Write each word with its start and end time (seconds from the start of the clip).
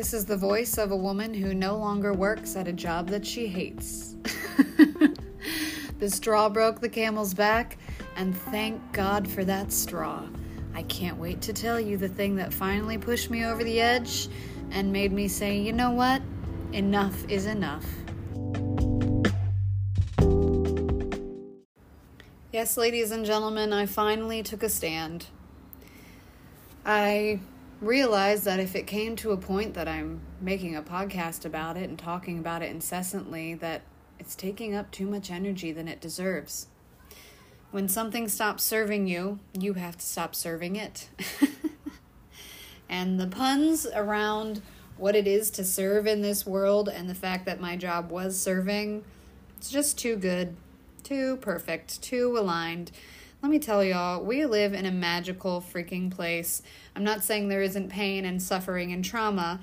This 0.00 0.14
is 0.14 0.24
the 0.24 0.34
voice 0.34 0.78
of 0.78 0.92
a 0.92 0.96
woman 0.96 1.34
who 1.34 1.52
no 1.52 1.76
longer 1.76 2.14
works 2.14 2.56
at 2.56 2.66
a 2.66 2.72
job 2.72 3.08
that 3.08 3.26
she 3.26 3.46
hates. 3.46 4.16
the 5.98 6.08
straw 6.08 6.48
broke 6.48 6.80
the 6.80 6.88
camel's 6.88 7.34
back, 7.34 7.76
and 8.16 8.34
thank 8.34 8.80
God 8.94 9.28
for 9.28 9.44
that 9.44 9.70
straw. 9.70 10.26
I 10.72 10.84
can't 10.84 11.18
wait 11.18 11.42
to 11.42 11.52
tell 11.52 11.78
you 11.78 11.98
the 11.98 12.08
thing 12.08 12.34
that 12.36 12.50
finally 12.50 12.96
pushed 12.96 13.28
me 13.28 13.44
over 13.44 13.62
the 13.62 13.78
edge 13.78 14.30
and 14.70 14.90
made 14.90 15.12
me 15.12 15.28
say, 15.28 15.58
you 15.58 15.74
know 15.74 15.90
what? 15.90 16.22
Enough 16.72 17.28
is 17.28 17.44
enough. 17.44 17.84
Yes, 22.54 22.78
ladies 22.78 23.10
and 23.10 23.26
gentlemen, 23.26 23.74
I 23.74 23.84
finally 23.84 24.42
took 24.42 24.62
a 24.62 24.70
stand. 24.70 25.26
I 26.86 27.40
realized 27.80 28.44
that 28.44 28.60
if 28.60 28.76
it 28.76 28.86
came 28.86 29.16
to 29.16 29.32
a 29.32 29.36
point 29.36 29.74
that 29.74 29.88
I'm 29.88 30.20
making 30.40 30.76
a 30.76 30.82
podcast 30.82 31.44
about 31.44 31.76
it 31.76 31.88
and 31.88 31.98
talking 31.98 32.38
about 32.38 32.62
it 32.62 32.70
incessantly, 32.70 33.54
that 33.54 33.82
it's 34.18 34.34
taking 34.34 34.74
up 34.74 34.90
too 34.90 35.06
much 35.06 35.30
energy 35.30 35.72
than 35.72 35.88
it 35.88 36.00
deserves. 36.00 36.66
When 37.70 37.88
something 37.88 38.28
stops 38.28 38.64
serving 38.64 39.06
you, 39.06 39.38
you 39.58 39.74
have 39.74 39.96
to 39.96 40.04
stop 40.04 40.34
serving 40.34 40.76
it. 40.76 41.08
and 42.88 43.18
the 43.18 43.26
puns 43.26 43.86
around 43.94 44.60
what 44.98 45.16
it 45.16 45.26
is 45.26 45.50
to 45.52 45.64
serve 45.64 46.06
in 46.06 46.20
this 46.20 46.44
world 46.44 46.88
and 46.88 47.08
the 47.08 47.14
fact 47.14 47.46
that 47.46 47.60
my 47.60 47.76
job 47.76 48.10
was 48.10 48.38
serving, 48.38 49.04
it's 49.56 49.70
just 49.70 49.96
too 49.98 50.16
good, 50.16 50.56
too 51.02 51.36
perfect, 51.38 52.02
too 52.02 52.36
aligned. 52.36 52.90
Let 53.42 53.50
me 53.50 53.58
tell 53.58 53.82
y'all, 53.82 54.22
we 54.22 54.44
live 54.44 54.74
in 54.74 54.84
a 54.84 54.90
magical 54.90 55.62
freaking 55.62 56.10
place. 56.10 56.60
I'm 56.94 57.04
not 57.04 57.24
saying 57.24 57.48
there 57.48 57.62
isn't 57.62 57.88
pain 57.88 58.24
and 58.24 58.42
suffering 58.42 58.92
and 58.92 59.04
trauma. 59.04 59.60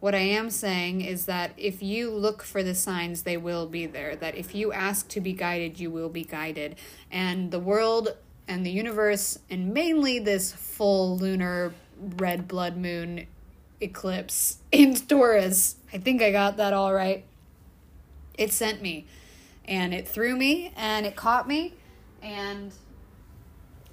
What 0.00 0.14
I 0.14 0.18
am 0.18 0.50
saying 0.50 1.00
is 1.00 1.26
that 1.26 1.52
if 1.56 1.82
you 1.82 2.10
look 2.10 2.42
for 2.42 2.62
the 2.62 2.74
signs, 2.74 3.22
they 3.22 3.36
will 3.36 3.66
be 3.66 3.86
there. 3.86 4.16
That 4.16 4.34
if 4.34 4.54
you 4.54 4.72
ask 4.72 5.08
to 5.08 5.20
be 5.20 5.32
guided, 5.32 5.80
you 5.80 5.90
will 5.90 6.08
be 6.08 6.24
guided. 6.24 6.76
And 7.10 7.50
the 7.50 7.58
world 7.58 8.16
and 8.46 8.66
the 8.66 8.70
universe, 8.70 9.38
and 9.48 9.72
mainly 9.72 10.18
this 10.18 10.52
full 10.52 11.16
lunar 11.16 11.72
red 11.98 12.46
blood 12.46 12.76
moon 12.76 13.26
eclipse 13.80 14.58
in 14.72 14.94
Taurus, 14.94 15.76
I 15.92 15.98
think 15.98 16.22
I 16.22 16.30
got 16.32 16.56
that 16.58 16.72
all 16.72 16.92
right. 16.92 17.24
It 18.36 18.52
sent 18.52 18.82
me 18.82 19.06
and 19.64 19.94
it 19.94 20.06
threw 20.06 20.36
me 20.36 20.72
and 20.76 21.06
it 21.06 21.16
caught 21.16 21.48
me 21.48 21.74
and 22.20 22.72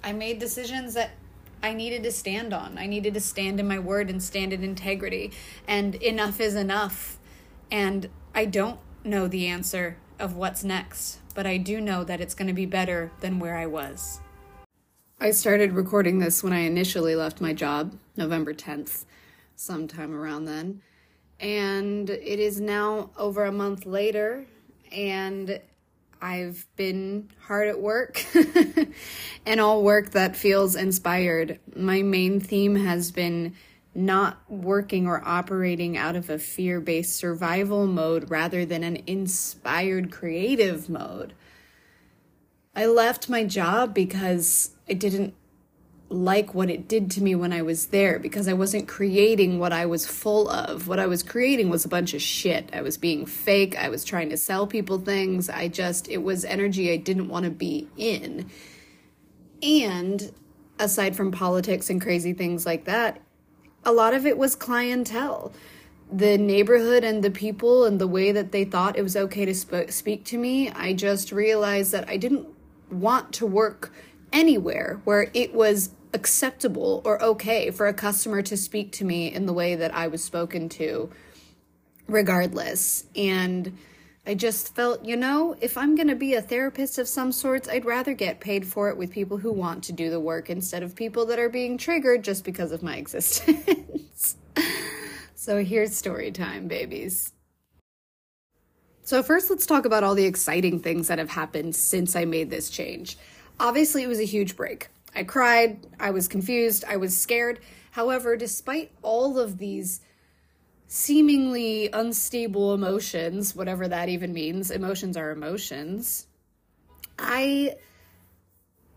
I 0.02 0.12
made 0.12 0.38
decisions 0.38 0.94
that 0.94 1.10
I 1.62 1.72
needed 1.74 2.02
to 2.02 2.10
stand 2.10 2.52
on. 2.52 2.76
I 2.76 2.86
needed 2.86 3.14
to 3.14 3.20
stand 3.20 3.60
in 3.60 3.68
my 3.68 3.78
word 3.78 4.10
and 4.10 4.22
stand 4.22 4.52
in 4.52 4.64
integrity. 4.64 5.32
And 5.68 5.94
enough 5.96 6.40
is 6.40 6.56
enough. 6.56 7.18
And 7.70 8.08
I 8.34 8.46
don't 8.46 8.80
know 9.04 9.28
the 9.28 9.46
answer 9.46 9.96
of 10.18 10.36
what's 10.36 10.64
next, 10.64 11.18
but 11.34 11.46
I 11.46 11.56
do 11.56 11.80
know 11.80 12.04
that 12.04 12.20
it's 12.20 12.34
going 12.34 12.48
to 12.48 12.54
be 12.54 12.66
better 12.66 13.12
than 13.20 13.38
where 13.38 13.56
I 13.56 13.66
was. 13.66 14.20
I 15.20 15.30
started 15.30 15.72
recording 15.72 16.18
this 16.18 16.42
when 16.42 16.52
I 16.52 16.60
initially 16.60 17.14
left 17.14 17.40
my 17.40 17.52
job, 17.52 17.96
November 18.16 18.52
10th, 18.52 19.04
sometime 19.54 20.14
around 20.14 20.46
then. 20.46 20.82
And 21.38 22.10
it 22.10 22.40
is 22.40 22.60
now 22.60 23.10
over 23.16 23.44
a 23.44 23.52
month 23.52 23.86
later, 23.86 24.46
and 24.90 25.60
I've 26.22 26.64
been 26.76 27.30
hard 27.46 27.66
at 27.66 27.80
work 27.80 28.24
and 29.46 29.60
all 29.60 29.82
work 29.82 30.12
that 30.12 30.36
feels 30.36 30.76
inspired. 30.76 31.58
My 31.74 32.02
main 32.02 32.38
theme 32.38 32.76
has 32.76 33.10
been 33.10 33.54
not 33.92 34.38
working 34.48 35.08
or 35.08 35.20
operating 35.26 35.96
out 35.96 36.14
of 36.14 36.30
a 36.30 36.38
fear 36.38 36.80
based 36.80 37.16
survival 37.16 37.88
mode 37.88 38.30
rather 38.30 38.64
than 38.64 38.84
an 38.84 39.02
inspired 39.08 40.12
creative 40.12 40.88
mode. 40.88 41.34
I 42.74 42.86
left 42.86 43.28
my 43.28 43.44
job 43.44 43.92
because 43.92 44.70
I 44.88 44.92
didn't 44.94 45.34
like 46.12 46.54
what 46.54 46.68
it 46.68 46.86
did 46.86 47.10
to 47.12 47.22
me 47.22 47.34
when 47.34 47.52
I 47.52 47.62
was 47.62 47.86
there 47.86 48.18
because 48.18 48.46
I 48.46 48.52
wasn't 48.52 48.86
creating 48.86 49.58
what 49.58 49.72
I 49.72 49.86
was 49.86 50.06
full 50.06 50.48
of. 50.48 50.86
What 50.86 50.98
I 50.98 51.06
was 51.06 51.22
creating 51.22 51.70
was 51.70 51.84
a 51.84 51.88
bunch 51.88 52.12
of 52.12 52.20
shit. 52.20 52.68
I 52.72 52.82
was 52.82 52.98
being 52.98 53.24
fake. 53.24 53.76
I 53.78 53.88
was 53.88 54.04
trying 54.04 54.28
to 54.30 54.36
sell 54.36 54.66
people 54.66 54.98
things. 54.98 55.48
I 55.48 55.68
just, 55.68 56.08
it 56.08 56.22
was 56.22 56.44
energy 56.44 56.92
I 56.92 56.98
didn't 56.98 57.28
want 57.28 57.44
to 57.44 57.50
be 57.50 57.88
in. 57.96 58.50
And 59.62 60.32
aside 60.78 61.16
from 61.16 61.32
politics 61.32 61.88
and 61.88 62.00
crazy 62.00 62.34
things 62.34 62.66
like 62.66 62.84
that, 62.84 63.20
a 63.84 63.92
lot 63.92 64.12
of 64.12 64.26
it 64.26 64.36
was 64.36 64.54
clientele. 64.54 65.52
The 66.12 66.36
neighborhood 66.36 67.04
and 67.04 67.24
the 67.24 67.30
people 67.30 67.86
and 67.86 67.98
the 67.98 68.06
way 68.06 68.32
that 68.32 68.52
they 68.52 68.64
thought 68.64 68.98
it 68.98 69.02
was 69.02 69.16
okay 69.16 69.46
to 69.46 69.54
sp- 69.56 69.88
speak 69.88 70.26
to 70.26 70.36
me, 70.36 70.70
I 70.70 70.92
just 70.92 71.32
realized 71.32 71.92
that 71.92 72.08
I 72.08 72.18
didn't 72.18 72.48
want 72.90 73.32
to 73.34 73.46
work 73.46 73.92
anywhere 74.30 75.00
where 75.04 75.30
it 75.32 75.54
was 75.54 75.90
acceptable 76.14 77.02
or 77.04 77.22
okay 77.22 77.70
for 77.70 77.86
a 77.86 77.94
customer 77.94 78.42
to 78.42 78.56
speak 78.56 78.92
to 78.92 79.04
me 79.04 79.32
in 79.32 79.46
the 79.46 79.52
way 79.52 79.74
that 79.74 79.94
I 79.94 80.08
was 80.08 80.22
spoken 80.22 80.68
to, 80.70 81.10
regardless. 82.06 83.04
And 83.16 83.76
I 84.26 84.34
just 84.34 84.74
felt, 84.74 85.04
you 85.04 85.16
know, 85.16 85.56
if 85.60 85.76
I'm 85.76 85.96
going 85.96 86.08
to 86.08 86.14
be 86.14 86.34
a 86.34 86.42
therapist 86.42 86.98
of 86.98 87.08
some 87.08 87.32
sorts, 87.32 87.68
I'd 87.68 87.84
rather 87.84 88.14
get 88.14 88.40
paid 88.40 88.66
for 88.66 88.88
it 88.88 88.96
with 88.96 89.10
people 89.10 89.38
who 89.38 89.52
want 89.52 89.82
to 89.84 89.92
do 89.92 90.10
the 90.10 90.20
work 90.20 90.48
instead 90.48 90.82
of 90.82 90.94
people 90.94 91.26
that 91.26 91.40
are 91.40 91.48
being 91.48 91.76
triggered 91.76 92.22
just 92.22 92.44
because 92.44 92.70
of 92.70 92.82
my 92.82 92.96
existence. 92.98 94.36
so 95.34 95.64
here's 95.64 95.96
story 95.96 96.30
time, 96.30 96.68
babies. 96.68 97.32
So, 99.04 99.24
first, 99.24 99.50
let's 99.50 99.66
talk 99.66 99.84
about 99.84 100.04
all 100.04 100.14
the 100.14 100.24
exciting 100.24 100.78
things 100.78 101.08
that 101.08 101.18
have 101.18 101.30
happened 101.30 101.74
since 101.74 102.14
I 102.14 102.24
made 102.24 102.50
this 102.50 102.70
change. 102.70 103.18
Obviously, 103.58 104.04
it 104.04 104.06
was 104.06 104.20
a 104.20 104.24
huge 104.24 104.56
break. 104.56 104.88
I 105.14 105.24
cried, 105.24 105.86
I 106.00 106.10
was 106.10 106.28
confused, 106.28 106.84
I 106.88 106.96
was 106.96 107.16
scared. 107.16 107.60
However, 107.90 108.36
despite 108.36 108.92
all 109.02 109.38
of 109.38 109.58
these 109.58 110.00
seemingly 110.86 111.90
unstable 111.92 112.74
emotions, 112.74 113.54
whatever 113.54 113.88
that 113.88 114.08
even 114.08 114.32
means, 114.32 114.70
emotions 114.70 115.16
are 115.16 115.30
emotions, 115.30 116.26
I 117.18 117.76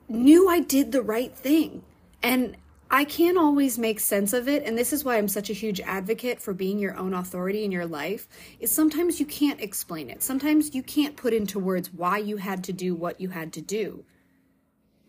knew 0.07 0.47
I 0.47 0.61
did 0.61 0.91
the 0.91 1.01
right 1.01 1.35
thing. 1.35 1.83
And 2.23 2.57
I 2.89 3.03
can't 3.03 3.37
always 3.37 3.77
make 3.77 3.99
sense 3.99 4.31
of 4.31 4.47
it, 4.47 4.63
and 4.63 4.77
this 4.77 4.93
is 4.93 5.03
why 5.03 5.17
I'm 5.17 5.27
such 5.27 5.49
a 5.49 5.53
huge 5.53 5.81
advocate 5.81 6.39
for 6.39 6.53
being 6.53 6.79
your 6.79 6.95
own 6.95 7.13
authority 7.13 7.65
in 7.65 7.71
your 7.71 7.85
life. 7.85 8.27
Is 8.59 8.71
sometimes 8.71 9.19
you 9.19 9.25
can't 9.25 9.59
explain 9.59 10.09
it. 10.09 10.21
Sometimes 10.21 10.75
you 10.75 10.83
can't 10.83 11.17
put 11.17 11.33
into 11.33 11.59
words 11.59 11.91
why 11.91 12.19
you 12.19 12.37
had 12.37 12.63
to 12.65 12.73
do 12.73 12.93
what 12.95 13.19
you 13.19 13.29
had 13.29 13.51
to 13.53 13.61
do. 13.61 14.05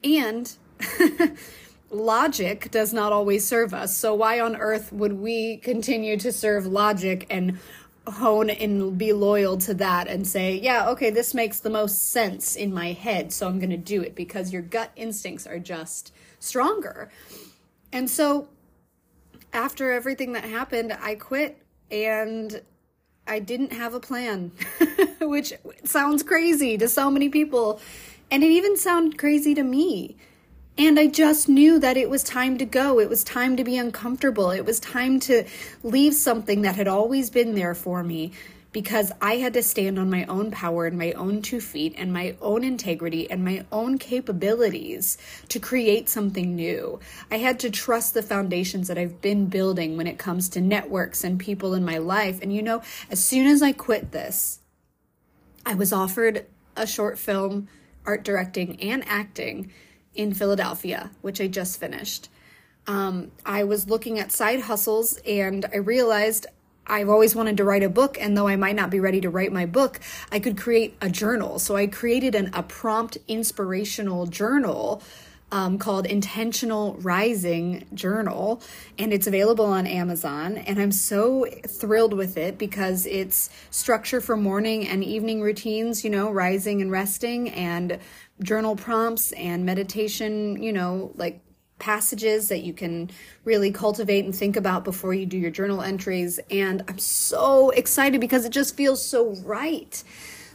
And 0.02 0.52
logic 1.90 2.70
does 2.70 2.92
not 2.92 3.12
always 3.12 3.46
serve 3.46 3.74
us. 3.74 3.96
So, 3.96 4.14
why 4.14 4.40
on 4.40 4.56
earth 4.56 4.92
would 4.92 5.14
we 5.14 5.58
continue 5.58 6.16
to 6.18 6.32
serve 6.32 6.66
logic 6.66 7.26
and 7.30 7.58
hone 8.06 8.50
and 8.50 8.96
be 8.96 9.12
loyal 9.12 9.56
to 9.58 9.74
that 9.74 10.06
and 10.06 10.26
say, 10.26 10.54
yeah, 10.56 10.88
okay, 10.90 11.10
this 11.10 11.34
makes 11.34 11.60
the 11.60 11.70
most 11.70 12.10
sense 12.10 12.54
in 12.54 12.72
my 12.72 12.92
head, 12.92 13.32
so 13.32 13.48
I'm 13.48 13.58
going 13.58 13.70
to 13.70 13.76
do 13.76 14.00
it 14.02 14.14
because 14.14 14.52
your 14.52 14.62
gut 14.62 14.92
instincts 14.94 15.46
are 15.46 15.58
just 15.58 16.12
stronger. 16.38 17.10
And 17.92 18.08
so, 18.08 18.48
after 19.52 19.92
everything 19.92 20.32
that 20.32 20.44
happened, 20.44 20.96
I 21.00 21.14
quit 21.14 21.62
and 21.90 22.60
I 23.26 23.38
didn't 23.38 23.72
have 23.72 23.94
a 23.94 24.00
plan, 24.00 24.52
which 25.20 25.52
sounds 25.84 26.22
crazy 26.22 26.76
to 26.78 26.88
so 26.88 27.10
many 27.10 27.28
people. 27.28 27.80
And 28.30 28.42
it 28.42 28.50
even 28.50 28.76
sounded 28.76 29.18
crazy 29.18 29.54
to 29.54 29.62
me. 29.62 30.16
And 30.78 30.98
I 30.98 31.06
just 31.06 31.48
knew 31.48 31.78
that 31.78 31.96
it 31.96 32.10
was 32.10 32.22
time 32.22 32.58
to 32.58 32.66
go. 32.66 33.00
It 33.00 33.08
was 33.08 33.24
time 33.24 33.56
to 33.56 33.64
be 33.64 33.78
uncomfortable. 33.78 34.50
It 34.50 34.66
was 34.66 34.78
time 34.78 35.20
to 35.20 35.44
leave 35.82 36.14
something 36.14 36.62
that 36.62 36.76
had 36.76 36.86
always 36.86 37.30
been 37.30 37.54
there 37.54 37.74
for 37.74 38.02
me 38.02 38.32
because 38.72 39.10
I 39.22 39.36
had 39.36 39.54
to 39.54 39.62
stand 39.62 39.98
on 39.98 40.10
my 40.10 40.26
own 40.26 40.50
power 40.50 40.84
and 40.84 40.98
my 40.98 41.12
own 41.12 41.40
two 41.40 41.62
feet 41.62 41.94
and 41.96 42.12
my 42.12 42.36
own 42.42 42.62
integrity 42.62 43.30
and 43.30 43.42
my 43.42 43.64
own 43.72 43.96
capabilities 43.96 45.16
to 45.48 45.58
create 45.58 46.10
something 46.10 46.54
new. 46.54 47.00
I 47.30 47.38
had 47.38 47.58
to 47.60 47.70
trust 47.70 48.12
the 48.12 48.22
foundations 48.22 48.88
that 48.88 48.98
I've 48.98 49.22
been 49.22 49.46
building 49.46 49.96
when 49.96 50.06
it 50.06 50.18
comes 50.18 50.50
to 50.50 50.60
networks 50.60 51.24
and 51.24 51.40
people 51.40 51.72
in 51.72 51.86
my 51.86 51.96
life. 51.96 52.42
And 52.42 52.54
you 52.54 52.60
know, 52.60 52.82
as 53.10 53.24
soon 53.24 53.46
as 53.46 53.62
I 53.62 53.72
quit 53.72 54.12
this, 54.12 54.60
I 55.64 55.74
was 55.74 55.90
offered 55.90 56.44
a 56.76 56.86
short 56.86 57.18
film, 57.18 57.68
art 58.04 58.24
directing, 58.24 58.78
and 58.82 59.02
acting 59.08 59.72
in 60.16 60.34
Philadelphia, 60.34 61.10
which 61.22 61.40
I 61.40 61.46
just 61.46 61.78
finished. 61.78 62.28
Um, 62.86 63.32
I 63.44 63.64
was 63.64 63.88
looking 63.88 64.18
at 64.18 64.30
side 64.32 64.60
hustles 64.60 65.18
and 65.26 65.66
I 65.72 65.78
realized 65.78 66.46
I've 66.86 67.08
always 67.08 67.34
wanted 67.34 67.56
to 67.56 67.64
write 67.64 67.82
a 67.82 67.88
book, 67.88 68.16
and 68.20 68.36
though 68.36 68.46
I 68.46 68.56
might 68.56 68.76
not 68.76 68.90
be 68.90 69.00
ready 69.00 69.20
to 69.22 69.30
write 69.30 69.52
my 69.52 69.66
book, 69.66 69.98
I 70.30 70.38
could 70.38 70.56
create 70.56 70.96
a 71.00 71.10
journal. 71.10 71.58
So 71.58 71.74
I 71.74 71.88
created 71.88 72.34
an, 72.34 72.50
a 72.54 72.62
prompt 72.62 73.18
inspirational 73.26 74.26
journal 74.26 75.02
um, 75.52 75.78
called 75.78 76.06
Intentional 76.06 76.94
Rising 77.00 77.86
Journal, 77.94 78.60
and 78.98 79.12
it's 79.12 79.26
available 79.26 79.66
on 79.66 79.86
Amazon. 79.86 80.58
And 80.58 80.78
I'm 80.80 80.92
so 80.92 81.46
thrilled 81.66 82.14
with 82.14 82.36
it 82.36 82.58
because 82.58 83.06
it's 83.06 83.50
structure 83.70 84.20
for 84.20 84.36
morning 84.36 84.88
and 84.88 85.04
evening 85.04 85.40
routines, 85.40 86.04
you 86.04 86.10
know, 86.10 86.30
rising 86.30 86.82
and 86.82 86.90
resting, 86.90 87.50
and 87.50 87.98
journal 88.42 88.76
prompts 88.76 89.32
and 89.32 89.64
meditation, 89.64 90.62
you 90.62 90.72
know, 90.72 91.12
like 91.14 91.40
passages 91.78 92.48
that 92.48 92.62
you 92.62 92.72
can 92.72 93.10
really 93.44 93.70
cultivate 93.70 94.24
and 94.24 94.34
think 94.34 94.56
about 94.56 94.84
before 94.84 95.12
you 95.12 95.26
do 95.26 95.38
your 95.38 95.50
journal 95.50 95.82
entries. 95.82 96.40
And 96.50 96.82
I'm 96.88 96.98
so 96.98 97.70
excited 97.70 98.20
because 98.20 98.44
it 98.44 98.52
just 98.52 98.76
feels 98.76 99.04
so 99.04 99.34
right. 99.44 100.02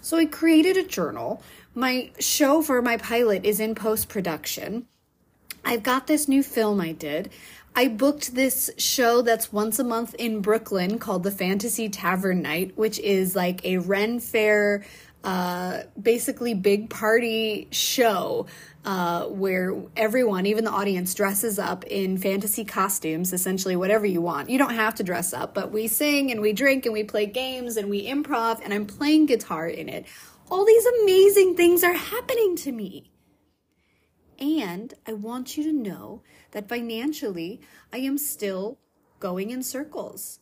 So 0.02 0.18
I 0.18 0.26
created 0.26 0.78
a 0.78 0.84
journal. 0.84 1.44
My 1.76 2.12
show 2.20 2.62
for 2.62 2.82
my 2.82 2.98
pilot 2.98 3.46
is 3.46 3.60
in 3.60 3.76
post 3.76 4.10
production. 4.10 4.88
I've 5.64 5.84
got 5.84 6.08
this 6.08 6.28
new 6.28 6.42
film 6.42 6.82
I 6.82 6.92
did. 6.92 7.32
I 7.76 7.88
booked 7.88 8.36
this 8.36 8.70
show 8.78 9.22
that's 9.22 9.54
once 9.54 9.80
a 9.80 9.84
month 9.84 10.14
in 10.16 10.42
Brooklyn 10.42 11.00
called 11.00 11.24
the 11.24 11.32
Fantasy 11.32 11.88
Tavern 11.88 12.42
Night, 12.42 12.74
which 12.76 13.00
is 13.00 13.36
like 13.36 13.64
a 13.64 13.78
Ren 13.78 14.20
Fair, 14.20 14.84
uh, 15.24 15.84
basically 16.02 16.54
big 16.54 16.90
party 16.90 17.68
show 17.72 18.48
uh, 18.84 19.26
where 19.26 19.76
everyone, 19.96 20.46
even 20.46 20.64
the 20.64 20.72
audience, 20.72 21.14
dresses 21.14 21.60
up 21.60 21.84
in 21.86 22.18
fantasy 22.18 22.66
costumes, 22.66 23.32
essentially 23.32 23.76
whatever 23.76 24.06
you 24.06 24.22
want. 24.22 24.50
You 24.50 24.58
don't 24.58 24.74
have 24.74 24.96
to 24.96 25.04
dress 25.04 25.34
up, 25.34 25.54
but 25.54 25.72
we 25.72 25.88
sing 25.88 26.32
and 26.32 26.42
we 26.42 26.54
drink 26.54 26.86
and 26.86 26.94
we 26.94 27.04
play 27.04 27.28
games 27.28 27.78
and 27.78 27.90
we 27.90 28.08
improv, 28.08 28.60
and 28.64 28.74
I'm 28.74 28.86
playing 28.86 29.28
guitar 29.28 29.68
in 29.68 29.90
it. 29.90 30.06
All 30.50 30.66
these 30.66 30.86
amazing 31.02 31.56
things 31.56 31.84
are 31.84 31.94
happening 31.94 32.56
to 32.58 32.72
me. 32.72 33.12
And 34.40 34.94
I 35.08 35.14
want 35.14 35.56
you 35.56 35.64
to 35.66 35.72
know 35.72 36.24
that 36.52 36.68
financially, 36.68 37.62
I 37.94 38.00
am 38.00 38.18
still 38.18 38.80
going 39.20 39.52
in 39.52 39.62
circles. 39.62 40.41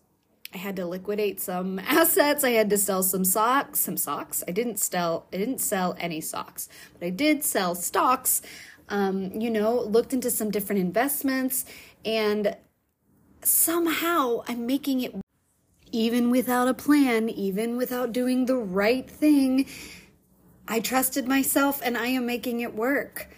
I 0.53 0.57
had 0.57 0.75
to 0.77 0.85
liquidate 0.85 1.39
some 1.39 1.79
assets. 1.87 2.43
I 2.43 2.51
had 2.51 2.69
to 2.71 2.77
sell 2.77 3.03
some 3.03 3.23
socks, 3.23 3.79
some 3.79 3.97
socks. 3.97 4.43
I 4.47 4.51
didn't 4.51 4.79
sell 4.79 5.27
I 5.33 5.37
didn't 5.37 5.59
sell 5.59 5.95
any 5.99 6.21
socks, 6.21 6.69
but 6.93 7.05
I 7.05 7.09
did 7.09 7.43
sell 7.43 7.75
stocks. 7.75 8.41
Um, 8.89 9.39
you 9.39 9.51
know, 9.51 9.79
looked 9.81 10.13
into 10.13 10.31
some 10.31 10.49
different 10.49 10.81
investments 10.81 11.63
and 12.03 12.55
somehow 13.43 14.43
I'm 14.47 14.65
making 14.65 15.01
it 15.01 15.15
even 15.91 16.29
without 16.29 16.67
a 16.67 16.73
plan, 16.73 17.29
even 17.29 17.77
without 17.77 18.11
doing 18.11 18.45
the 18.45 18.55
right 18.55 19.09
thing. 19.09 19.67
I 20.67 20.79
trusted 20.79 21.27
myself 21.27 21.81
and 21.83 21.97
I 21.97 22.07
am 22.07 22.25
making 22.25 22.59
it 22.61 22.75
work. 22.75 23.29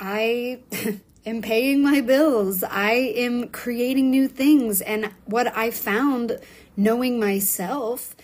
I 0.00 0.60
am 1.24 1.42
paying 1.42 1.82
my 1.82 2.00
bills. 2.00 2.64
I 2.64 2.92
am 2.92 3.48
creating 3.48 4.10
new 4.10 4.28
things. 4.28 4.80
And 4.80 5.12
what 5.24 5.56
I 5.56 5.70
found 5.70 6.38
knowing 6.76 7.20
myself 7.20 8.16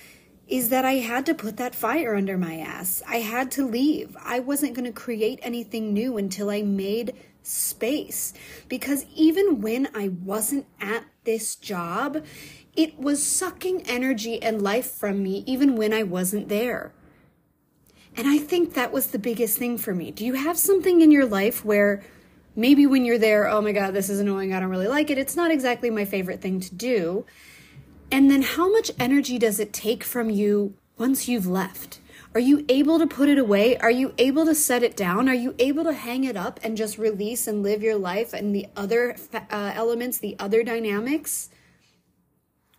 is 0.46 0.70
that 0.70 0.84
I 0.84 0.94
had 0.94 1.26
to 1.26 1.34
put 1.34 1.58
that 1.58 1.74
fire 1.74 2.14
under 2.14 2.38
my 2.38 2.56
ass. 2.56 3.02
I 3.06 3.16
had 3.16 3.50
to 3.52 3.66
leave. 3.66 4.16
I 4.22 4.40
wasn't 4.40 4.74
going 4.74 4.86
to 4.86 4.92
create 4.92 5.38
anything 5.42 5.92
new 5.92 6.16
until 6.16 6.48
I 6.48 6.62
made 6.62 7.14
space. 7.42 8.32
Because 8.68 9.04
even 9.14 9.60
when 9.60 9.88
I 9.94 10.08
wasn't 10.08 10.66
at 10.80 11.04
this 11.24 11.54
job, 11.54 12.24
it 12.74 12.98
was 12.98 13.22
sucking 13.24 13.82
energy 13.82 14.42
and 14.42 14.62
life 14.62 14.90
from 14.90 15.22
me, 15.22 15.44
even 15.46 15.76
when 15.76 15.92
I 15.92 16.02
wasn't 16.02 16.48
there. 16.48 16.92
And 18.16 18.26
I 18.26 18.38
think 18.38 18.74
that 18.74 18.92
was 18.92 19.08
the 19.08 19.18
biggest 19.18 19.58
thing 19.58 19.76
for 19.78 19.94
me. 19.94 20.10
Do 20.10 20.24
you 20.24 20.34
have 20.34 20.58
something 20.58 21.02
in 21.02 21.12
your 21.12 21.26
life 21.26 21.64
where 21.64 22.02
maybe 22.58 22.86
when 22.86 23.04
you're 23.04 23.18
there, 23.18 23.48
oh 23.48 23.62
my 23.62 23.70
God, 23.70 23.94
this 23.94 24.10
is 24.10 24.18
annoying, 24.18 24.52
I 24.52 24.58
don't 24.58 24.68
really 24.68 24.88
like 24.88 25.10
it, 25.10 25.16
it's 25.16 25.36
not 25.36 25.52
exactly 25.52 25.90
my 25.90 26.04
favorite 26.04 26.42
thing 26.42 26.58
to 26.58 26.74
do? 26.74 27.24
And 28.10 28.28
then 28.28 28.42
how 28.42 28.70
much 28.70 28.90
energy 28.98 29.38
does 29.38 29.60
it 29.60 29.72
take 29.72 30.02
from 30.02 30.28
you 30.28 30.74
once 30.98 31.28
you've 31.28 31.46
left? 31.46 32.00
Are 32.34 32.40
you 32.40 32.64
able 32.68 32.98
to 32.98 33.06
put 33.06 33.28
it 33.28 33.38
away? 33.38 33.78
Are 33.78 33.92
you 33.92 34.12
able 34.18 34.44
to 34.44 34.56
set 34.56 34.82
it 34.82 34.96
down? 34.96 35.28
Are 35.28 35.34
you 35.34 35.54
able 35.58 35.84
to 35.84 35.92
hang 35.92 36.24
it 36.24 36.36
up 36.36 36.58
and 36.64 36.76
just 36.76 36.98
release 36.98 37.46
and 37.46 37.62
live 37.62 37.82
your 37.82 37.96
life 37.96 38.32
and 38.32 38.54
the 38.54 38.66
other 38.76 39.16
uh, 39.32 39.72
elements, 39.74 40.18
the 40.18 40.36
other 40.40 40.64
dynamics? 40.64 41.50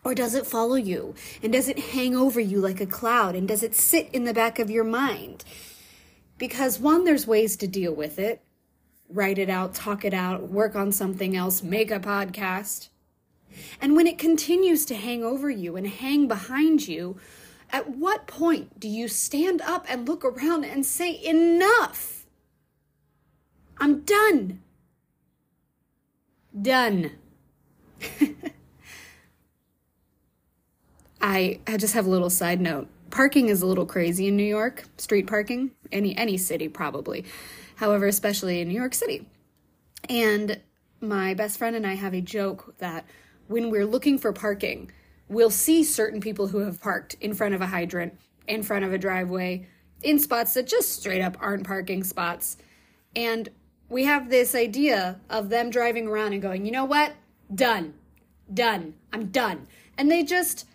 Or 0.04 0.14
does 0.14 0.36
it 0.36 0.46
follow 0.46 0.76
you? 0.76 1.16
And 1.42 1.54
does 1.54 1.70
it 1.70 1.80
hang 1.80 2.16
over 2.16 2.40
you 2.40 2.60
like 2.60 2.81
a 2.81 2.86
cloud? 2.86 3.34
And 3.34 3.48
does 3.48 3.64
it 3.64 3.76
sit 3.76 4.10
in 4.12 4.26
the 4.26 4.34
back 4.34 4.60
of 4.60 4.70
your 4.70 4.84
mind? 4.84 5.46
Because 6.38 6.80
one, 6.80 7.06
there's 7.06 7.26
ways 7.26 7.56
to 7.58 7.68
deal 7.68 7.94
with 7.94 8.20
it 8.20 8.42
write 9.10 9.38
it 9.40 9.50
out, 9.50 9.74
talk 9.74 10.06
it 10.06 10.14
out, 10.14 10.50
work 10.50 10.76
on 10.76 10.92
something 10.92 11.36
else, 11.36 11.64
make 11.64 11.92
a 11.92 12.00
podcast. 12.00 12.90
And 13.82 13.96
when 13.96 14.08
it 14.08 14.18
continues 14.18 14.86
to 14.86 14.96
hang 14.96 15.24
over 15.24 15.50
you 15.50 15.76
and 15.76 15.88
hang 15.88 16.28
behind 16.28 16.88
you, 16.88 17.18
at 17.72 17.90
what 17.90 18.28
point 18.28 18.80
do 18.80 18.88
you 18.88 19.08
stand 19.08 19.62
up 19.62 19.86
and 19.90 20.08
look 20.08 20.24
around 20.24 20.64
and 20.66 20.86
say, 20.86 21.20
Enough? 21.24 22.26
I'm 23.80 24.02
done. 24.02 24.62
Done. 26.60 27.12
I, 31.22 31.60
I 31.68 31.78
just 31.78 31.94
have 31.94 32.06
a 32.06 32.10
little 32.10 32.30
side 32.30 32.62
note. 32.62 32.88
Parking 33.10 33.50
is 33.50 33.62
a 33.62 33.66
little 33.66 33.86
crazy 33.86 34.28
in 34.28 34.38
New 34.38 34.44
York, 34.44 34.84
street 34.98 35.28
parking, 35.28 35.72
any 35.92 36.16
any 36.16 36.38
city 36.38 36.70
probably. 36.70 37.26
However, 37.80 38.08
especially 38.08 38.60
in 38.60 38.68
New 38.68 38.74
York 38.74 38.94
City. 38.94 39.26
And 40.10 40.60
my 41.00 41.34
best 41.34 41.58
friend 41.58 41.78
and 41.78 41.88
I 41.88 41.96
have 41.96 42.14
a 42.14 42.20
joke 42.20 42.76
that 42.80 43.06
when 43.48 43.70
we're 43.70 43.86
looking 43.86 44.18
for 44.18 44.34
parking, 44.34 44.92
we'll 45.30 45.50
see 45.50 45.86
certain 45.86 46.20
people 46.20 46.48
who 46.48 46.58
have 46.60 46.81
parked 46.81 47.16
in 47.22 47.34
front 47.34 47.56
of 47.56 47.62
a 47.62 47.68
hydrant, 47.68 48.20
in 48.48 48.64
front 48.64 48.84
of 48.84 48.92
a 48.92 48.98
driveway, 48.98 49.66
in 50.04 50.20
spots 50.20 50.56
that 50.56 50.68
just 50.68 50.92
straight 50.92 51.22
up 51.22 51.38
aren't 51.40 51.66
parking 51.66 52.04
spots. 52.04 52.58
And 53.16 53.48
we 53.88 54.04
have 54.04 54.30
this 54.30 54.56
idea 54.56 55.22
of 55.30 55.48
them 55.48 55.70
driving 55.70 56.06
around 56.06 56.34
and 56.34 56.42
going, 56.42 56.66
you 56.66 56.74
know 56.74 56.84
what? 56.84 57.14
Done. 57.56 57.94
Done. 58.54 58.94
I'm 59.14 59.28
done. 59.28 59.68
And 59.98 60.12
they 60.12 60.24
just 60.24 60.68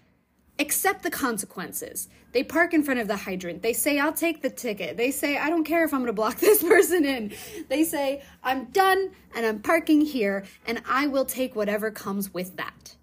accept 0.59 1.03
the 1.03 1.11
consequences. 1.11 2.09
They 2.33 2.45
park 2.45 2.75
in 2.75 2.83
front 2.83 3.01
of 3.01 3.09
the 3.09 3.17
hydrant. 3.17 3.63
They 3.63 3.73
say, 3.73 3.99
I'll 3.99 4.13
take 4.13 4.43
the 4.43 4.51
ticket. 4.51 4.97
They 4.97 5.11
say, 5.11 5.37
I 5.37 5.51
don't 5.51 5.65
care 5.65 5.85
if 5.85 5.93
I'm 5.93 6.01
going 6.01 6.07
to 6.07 6.13
block 6.13 6.37
this 6.41 6.63
person 6.63 7.05
in. 7.05 7.33
They 7.69 7.85
say, 7.85 8.23
I'm 8.43 8.67
done 8.67 9.11
and 9.35 9.47
I'm 9.47 9.61
parking 9.61 10.01
here 10.03 10.45
and 10.67 10.83
I 10.89 11.07
will 11.07 11.25
take 11.25 11.57
whatever 11.57 11.91
comes 11.91 12.33
with 12.33 12.57
that. 12.57 12.97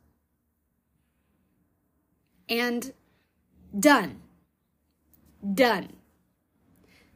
And 2.48 2.94
done. 3.78 4.22
Done. 5.54 5.94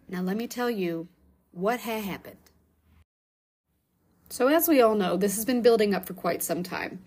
Now, 0.07 0.21
let 0.21 0.37
me 0.37 0.47
tell 0.47 0.69
you 0.69 1.07
what 1.51 1.81
had 1.81 2.03
happened. 2.03 2.37
So, 4.29 4.47
as 4.47 4.67
we 4.67 4.81
all 4.81 4.95
know, 4.95 5.17
this 5.17 5.35
has 5.35 5.45
been 5.45 5.61
building 5.61 5.93
up 5.93 6.05
for 6.05 6.13
quite 6.13 6.43
some 6.43 6.63
time 6.63 6.99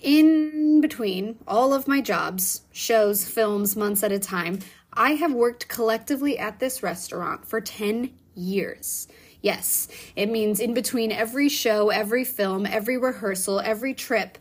in 0.00 0.80
between 0.80 1.38
all 1.46 1.74
of 1.74 1.88
my 1.88 2.00
jobs, 2.00 2.62
shows, 2.72 3.26
films, 3.26 3.76
months 3.76 4.02
at 4.02 4.12
a 4.12 4.18
time, 4.18 4.60
I 4.92 5.12
have 5.12 5.32
worked 5.32 5.68
collectively 5.68 6.38
at 6.38 6.58
this 6.58 6.82
restaurant 6.82 7.46
for 7.46 7.60
10 7.60 8.10
years. 8.34 9.08
Yes, 9.40 9.88
it 10.16 10.30
means 10.30 10.60
in 10.60 10.74
between 10.74 11.12
every 11.12 11.48
show, 11.48 11.90
every 11.90 12.24
film, 12.24 12.66
every 12.66 12.98
rehearsal, 12.98 13.60
every 13.60 13.94
trip. 13.94 14.38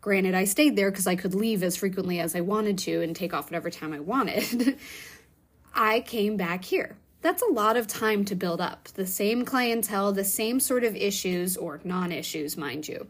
Granted, 0.00 0.34
I 0.34 0.44
stayed 0.44 0.76
there 0.76 0.90
because 0.90 1.06
I 1.06 1.16
could 1.16 1.34
leave 1.34 1.62
as 1.62 1.76
frequently 1.76 2.18
as 2.20 2.34
I 2.34 2.40
wanted 2.40 2.78
to 2.78 3.02
and 3.02 3.14
take 3.14 3.32
off 3.32 3.46
whatever 3.46 3.70
time 3.70 3.92
I 3.92 4.00
wanted. 4.00 4.78
I 5.74 6.00
came 6.00 6.36
back 6.36 6.64
here. 6.64 6.96
That's 7.20 7.42
a 7.42 7.52
lot 7.52 7.76
of 7.76 7.86
time 7.86 8.24
to 8.26 8.34
build 8.34 8.60
up. 8.60 8.88
The 8.88 9.06
same 9.06 9.44
clientele, 9.44 10.12
the 10.12 10.24
same 10.24 10.60
sort 10.60 10.84
of 10.84 10.94
issues, 10.94 11.56
or 11.56 11.80
non 11.84 12.12
issues, 12.12 12.56
mind 12.56 12.86
you. 12.86 13.06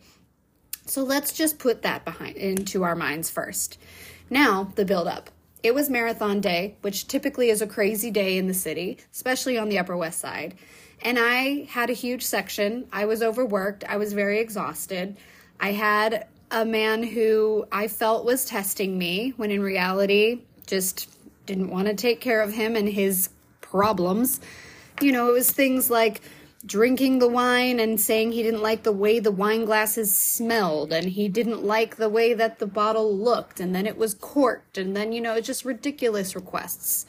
So 0.86 1.02
let's 1.02 1.32
just 1.32 1.58
put 1.58 1.82
that 1.82 2.04
behind 2.04 2.36
into 2.36 2.82
our 2.82 2.94
minds 2.94 3.30
first. 3.30 3.78
Now, 4.30 4.72
the 4.74 4.84
build 4.84 5.08
up. 5.08 5.30
It 5.62 5.74
was 5.74 5.88
marathon 5.88 6.40
day, 6.40 6.76
which 6.82 7.08
typically 7.08 7.48
is 7.48 7.62
a 7.62 7.66
crazy 7.66 8.10
day 8.10 8.36
in 8.36 8.48
the 8.48 8.54
city, 8.54 8.98
especially 9.12 9.56
on 9.56 9.70
the 9.70 9.78
Upper 9.78 9.96
West 9.96 10.20
Side. 10.20 10.54
And 11.02 11.18
I 11.18 11.64
had 11.70 11.88
a 11.88 11.94
huge 11.94 12.22
section. 12.22 12.86
I 12.92 13.06
was 13.06 13.22
overworked. 13.22 13.84
I 13.84 13.96
was 13.96 14.12
very 14.12 14.40
exhausted. 14.40 15.16
I 15.58 15.72
had 15.72 16.26
a 16.50 16.64
man 16.64 17.02
who 17.02 17.66
I 17.72 17.88
felt 17.88 18.24
was 18.24 18.44
testing 18.44 18.98
me 18.98 19.32
when 19.36 19.50
in 19.50 19.62
reality 19.62 20.42
just 20.66 21.08
didn't 21.46 21.70
want 21.70 21.88
to 21.88 21.94
take 21.94 22.20
care 22.20 22.42
of 22.42 22.52
him 22.52 22.76
and 22.76 22.88
his 22.88 23.30
problems. 23.60 24.40
You 25.00 25.12
know, 25.12 25.28
it 25.30 25.32
was 25.32 25.50
things 25.50 25.90
like 25.90 26.20
drinking 26.66 27.18
the 27.18 27.28
wine 27.28 27.80
and 27.80 28.00
saying 28.00 28.32
he 28.32 28.42
didn't 28.42 28.62
like 28.62 28.82
the 28.84 28.92
way 28.92 29.18
the 29.20 29.30
wine 29.32 29.64
glasses 29.64 30.16
smelled 30.16 30.92
and 30.92 31.10
he 31.10 31.28
didn't 31.28 31.64
like 31.64 31.96
the 31.96 32.08
way 32.08 32.34
that 32.34 32.58
the 32.58 32.66
bottle 32.66 33.16
looked 33.16 33.60
and 33.60 33.74
then 33.74 33.86
it 33.86 33.98
was 33.98 34.14
corked 34.14 34.78
and 34.78 34.96
then 34.96 35.12
you 35.12 35.20
know 35.20 35.40
just 35.40 35.64
ridiculous 35.64 36.34
requests 36.34 37.06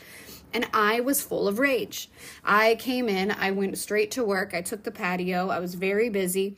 And 0.54 0.68
I 0.74 1.02
was 1.02 1.22
full 1.22 1.48
of 1.48 1.60
rage. 1.60 2.10
I 2.44 2.76
came 2.76 3.10
in, 3.10 3.32
I 3.32 3.52
went 3.52 3.78
straight 3.78 4.12
to 4.12 4.24
work, 4.24 4.54
I 4.54 4.62
took 4.62 4.84
the 4.84 4.92
patio, 4.92 5.50
I 5.50 5.60
was 5.60 5.76
very 5.76 6.10
busy. 6.10 6.58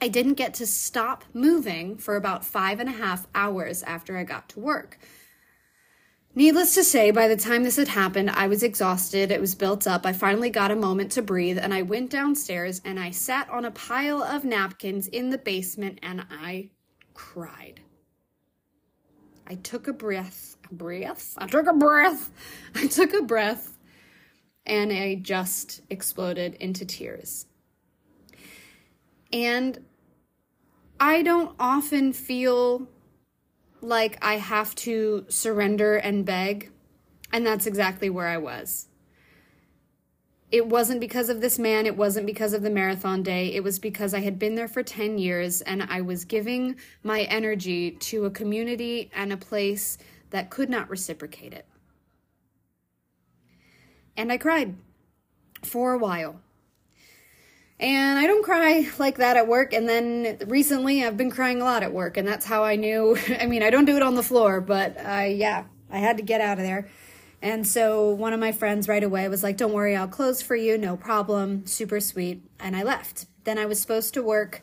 I 0.00 0.08
didn't 0.08 0.34
get 0.34 0.54
to 0.54 0.66
stop 0.66 1.24
moving 1.34 1.98
for 1.98 2.16
about 2.16 2.44
five 2.44 2.80
and 2.80 2.88
a 2.88 2.92
half 2.92 3.26
hours 3.34 3.82
after 3.82 4.16
I 4.16 4.24
got 4.24 4.48
to 4.50 4.60
work. 4.60 4.98
Needless 6.38 6.74
to 6.76 6.84
say, 6.84 7.10
by 7.10 7.26
the 7.26 7.36
time 7.36 7.64
this 7.64 7.74
had 7.74 7.88
happened, 7.88 8.30
I 8.30 8.46
was 8.46 8.62
exhausted. 8.62 9.32
It 9.32 9.40
was 9.40 9.56
built 9.56 9.88
up. 9.88 10.06
I 10.06 10.12
finally 10.12 10.50
got 10.50 10.70
a 10.70 10.76
moment 10.76 11.10
to 11.12 11.20
breathe, 11.20 11.58
and 11.58 11.74
I 11.74 11.82
went 11.82 12.10
downstairs 12.10 12.80
and 12.84 13.00
I 13.00 13.10
sat 13.10 13.50
on 13.50 13.64
a 13.64 13.72
pile 13.72 14.22
of 14.22 14.44
napkins 14.44 15.08
in 15.08 15.30
the 15.30 15.38
basement 15.38 15.98
and 16.00 16.24
I 16.30 16.70
cried. 17.12 17.80
I 19.48 19.56
took 19.56 19.88
a 19.88 19.92
breath, 19.92 20.56
a 20.70 20.74
breath. 20.74 21.34
I 21.38 21.48
took 21.48 21.66
a 21.66 21.72
breath. 21.72 22.30
I 22.76 22.86
took 22.86 23.14
a 23.14 23.22
breath 23.22 23.76
and 24.64 24.92
I 24.92 25.16
just 25.16 25.80
exploded 25.90 26.54
into 26.60 26.86
tears. 26.86 27.46
And 29.32 29.84
I 31.00 31.22
don't 31.22 31.56
often 31.58 32.12
feel 32.12 32.86
like 33.80 34.18
I 34.22 34.34
have 34.34 34.74
to 34.76 35.26
surrender 35.28 35.96
and 35.96 36.24
beg. 36.24 36.70
And 37.32 37.46
that's 37.46 37.66
exactly 37.66 38.10
where 38.10 38.26
I 38.26 38.38
was. 38.38 38.88
It 40.50 40.66
wasn't 40.66 41.00
because 41.00 41.28
of 41.28 41.42
this 41.42 41.58
man, 41.58 41.84
it 41.84 41.96
wasn't 41.96 42.24
because 42.24 42.54
of 42.54 42.62
the 42.62 42.70
marathon 42.70 43.22
day. 43.22 43.54
It 43.54 43.62
was 43.62 43.78
because 43.78 44.14
I 44.14 44.20
had 44.20 44.38
been 44.38 44.54
there 44.54 44.68
for 44.68 44.82
10 44.82 45.18
years 45.18 45.60
and 45.60 45.82
I 45.82 46.00
was 46.00 46.24
giving 46.24 46.76
my 47.02 47.22
energy 47.22 47.90
to 47.90 48.24
a 48.24 48.30
community 48.30 49.10
and 49.14 49.30
a 49.30 49.36
place 49.36 49.98
that 50.30 50.48
could 50.48 50.70
not 50.70 50.88
reciprocate 50.88 51.52
it. 51.52 51.66
And 54.16 54.32
I 54.32 54.38
cried 54.38 54.76
for 55.62 55.92
a 55.92 55.98
while. 55.98 56.40
And 57.80 58.18
I 58.18 58.26
don't 58.26 58.44
cry 58.44 58.88
like 58.98 59.18
that 59.18 59.36
at 59.36 59.46
work. 59.46 59.72
And 59.72 59.88
then 59.88 60.38
recently 60.46 61.04
I've 61.04 61.16
been 61.16 61.30
crying 61.30 61.62
a 61.62 61.64
lot 61.64 61.82
at 61.82 61.92
work. 61.92 62.16
And 62.16 62.26
that's 62.26 62.44
how 62.44 62.64
I 62.64 62.76
knew. 62.76 63.16
I 63.40 63.46
mean, 63.46 63.62
I 63.62 63.70
don't 63.70 63.84
do 63.84 63.96
it 63.96 64.02
on 64.02 64.14
the 64.14 64.22
floor, 64.22 64.60
but 64.60 64.96
uh, 64.98 65.26
yeah, 65.28 65.64
I 65.90 65.98
had 65.98 66.16
to 66.16 66.22
get 66.22 66.40
out 66.40 66.58
of 66.58 66.64
there. 66.64 66.88
And 67.40 67.64
so 67.64 68.10
one 68.10 68.32
of 68.32 68.40
my 68.40 68.50
friends 68.50 68.88
right 68.88 69.02
away 69.02 69.28
was 69.28 69.44
like, 69.44 69.56
Don't 69.56 69.72
worry, 69.72 69.94
I'll 69.94 70.08
close 70.08 70.42
for 70.42 70.56
you. 70.56 70.76
No 70.76 70.96
problem. 70.96 71.66
Super 71.66 72.00
sweet. 72.00 72.42
And 72.58 72.74
I 72.74 72.82
left. 72.82 73.26
Then 73.44 73.58
I 73.58 73.66
was 73.66 73.80
supposed 73.80 74.12
to 74.14 74.22
work 74.24 74.60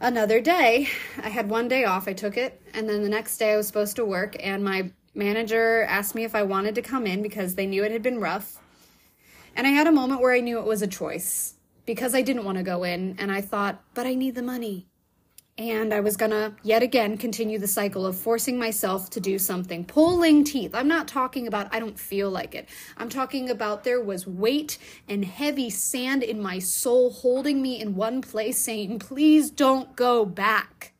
another 0.00 0.40
day. 0.40 0.88
I 1.22 1.28
had 1.28 1.48
one 1.48 1.68
day 1.68 1.84
off. 1.84 2.08
I 2.08 2.14
took 2.14 2.36
it. 2.36 2.60
And 2.74 2.88
then 2.88 3.04
the 3.04 3.08
next 3.08 3.38
day 3.38 3.52
I 3.52 3.56
was 3.56 3.68
supposed 3.68 3.94
to 3.96 4.04
work. 4.04 4.36
And 4.40 4.64
my 4.64 4.90
manager 5.14 5.84
asked 5.84 6.16
me 6.16 6.24
if 6.24 6.34
I 6.34 6.42
wanted 6.42 6.74
to 6.74 6.82
come 6.82 7.06
in 7.06 7.22
because 7.22 7.54
they 7.54 7.66
knew 7.66 7.84
it 7.84 7.92
had 7.92 8.02
been 8.02 8.18
rough. 8.18 8.58
And 9.54 9.64
I 9.66 9.70
had 9.70 9.86
a 9.86 9.92
moment 9.92 10.20
where 10.20 10.32
I 10.32 10.40
knew 10.40 10.58
it 10.58 10.66
was 10.66 10.82
a 10.82 10.86
choice 10.88 11.54
because 11.88 12.14
I 12.14 12.20
didn't 12.20 12.44
want 12.44 12.58
to 12.58 12.62
go 12.62 12.84
in 12.84 13.16
and 13.18 13.32
I 13.32 13.40
thought, 13.40 13.82
but 13.94 14.06
I 14.06 14.14
need 14.14 14.34
the 14.34 14.42
money. 14.42 14.86
And 15.56 15.94
I 15.94 16.00
was 16.00 16.18
gonna 16.18 16.54
yet 16.62 16.82
again 16.82 17.16
continue 17.16 17.58
the 17.58 17.66
cycle 17.66 18.04
of 18.04 18.14
forcing 18.14 18.58
myself 18.58 19.08
to 19.08 19.20
do 19.20 19.38
something, 19.38 19.86
pulling 19.86 20.44
teeth. 20.44 20.74
I'm 20.74 20.86
not 20.86 21.08
talking 21.08 21.46
about 21.46 21.74
I 21.74 21.80
don't 21.80 21.98
feel 21.98 22.28
like 22.28 22.54
it. 22.54 22.68
I'm 22.98 23.08
talking 23.08 23.48
about 23.48 23.84
there 23.84 24.02
was 24.02 24.26
weight 24.26 24.76
and 25.08 25.24
heavy 25.24 25.70
sand 25.70 26.22
in 26.22 26.42
my 26.42 26.58
soul 26.58 27.10
holding 27.10 27.62
me 27.62 27.80
in 27.80 27.94
one 27.94 28.20
place, 28.20 28.58
saying, 28.58 28.98
please 28.98 29.50
don't 29.50 29.96
go 29.96 30.26
back. 30.26 30.92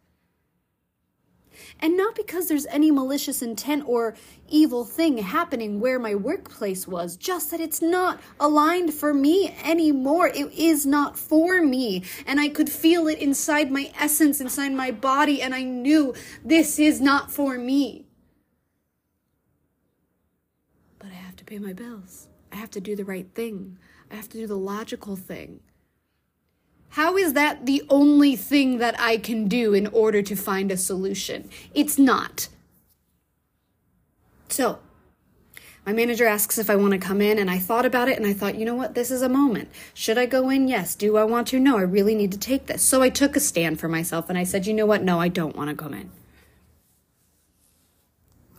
And 1.80 1.97
not 1.97 2.16
because 2.16 2.49
there's 2.49 2.66
any 2.66 2.90
malicious 2.90 3.40
intent 3.40 3.85
or 3.87 4.14
evil 4.49 4.85
thing 4.85 5.18
happening 5.18 5.78
where 5.78 5.99
my 5.99 6.14
workplace 6.14 6.88
was, 6.88 7.16
just 7.16 7.50
that 7.52 7.61
it's 7.61 7.80
not 7.80 8.20
aligned 8.40 8.92
for 8.94 9.14
me 9.14 9.54
anymore. 9.64 10.28
It 10.28 10.52
is 10.52 10.85
not 10.85 11.16
for 11.16 11.62
me. 11.62 12.02
And 12.26 12.40
I 12.40 12.49
could 12.49 12.68
feel 12.70 13.06
it 13.06 13.18
inside 13.18 13.70
my 13.70 13.92
essence, 13.99 14.40
inside 14.40 14.73
my 14.73 14.90
body, 14.90 15.40
and 15.40 15.54
I 15.54 15.62
knew 15.62 16.14
this 16.44 16.80
is 16.80 17.00
not 17.00 17.30
for 17.30 17.58
me. 17.58 18.06
But 20.99 21.11
I 21.12 21.14
have 21.14 21.37
to 21.37 21.44
pay 21.44 21.61
my 21.61 21.73
bills. 21.73 22.26
I 22.50 22.56
have 22.56 22.70
to 22.73 22.80
do 22.80 22.97
the 22.97 23.04
right 23.04 23.28
thing. 23.35 23.78
I 24.11 24.16
have 24.16 24.28
to 24.30 24.38
do 24.38 24.47
the 24.47 24.56
logical 24.56 25.14
thing. 25.14 25.61
How 26.90 27.16
is 27.16 27.35
that 27.35 27.66
the 27.66 27.83
only 27.88 28.35
thing 28.35 28.78
that 28.78 28.99
I 28.99 29.18
can 29.18 29.47
do 29.47 29.75
in 29.75 29.87
order 29.88 30.23
to 30.23 30.35
find 30.35 30.73
a 30.73 30.76
solution? 30.76 31.49
It's 31.75 31.99
not. 31.99 32.49
So, 34.49 34.78
my 35.85 35.92
manager 35.92 36.26
asks 36.26 36.59
if 36.59 36.68
I 36.68 36.76
want 36.76 36.92
to 36.92 36.99
come 36.99 37.21
in, 37.21 37.38
and 37.38 37.50
I 37.50 37.59
thought 37.59 37.87
about 37.87 38.09
it 38.09 38.18
and 38.18 38.26
I 38.26 38.33
thought, 38.33 38.57
you 38.57 38.64
know 38.64 38.75
what, 38.75 38.95
this 38.95 39.11
is 39.11 39.23
a 39.23 39.28
moment. 39.28 39.71
Should 39.95 40.18
I 40.18 40.26
go 40.26 40.50
in? 40.50 40.68
Yes. 40.68 40.95
Do 40.95 41.16
I 41.16 41.25
want 41.25 41.49
to? 41.49 41.59
No, 41.59 41.78
I 41.78 41.83
really 41.83 42.14
need 42.14 42.33
to 42.33 42.38
take 42.38 42.66
this. 42.66 42.83
So 42.83 43.02
I 43.02 43.09
took 43.09 43.37
a 43.37 43.40
stand 43.40 43.80
for 43.80 43.88
myself 43.88 44.28
and 44.28 44.37
I 44.37 44.45
said, 44.45 44.66
you 44.66 44.75
know 44.75 44.87
what, 44.87 45.02
no, 45.02 45.21
I 45.21 45.28
don't 45.28 45.57
want 45.57 45.71
to 45.71 45.76
come 45.76 45.95
in. 45.95 46.11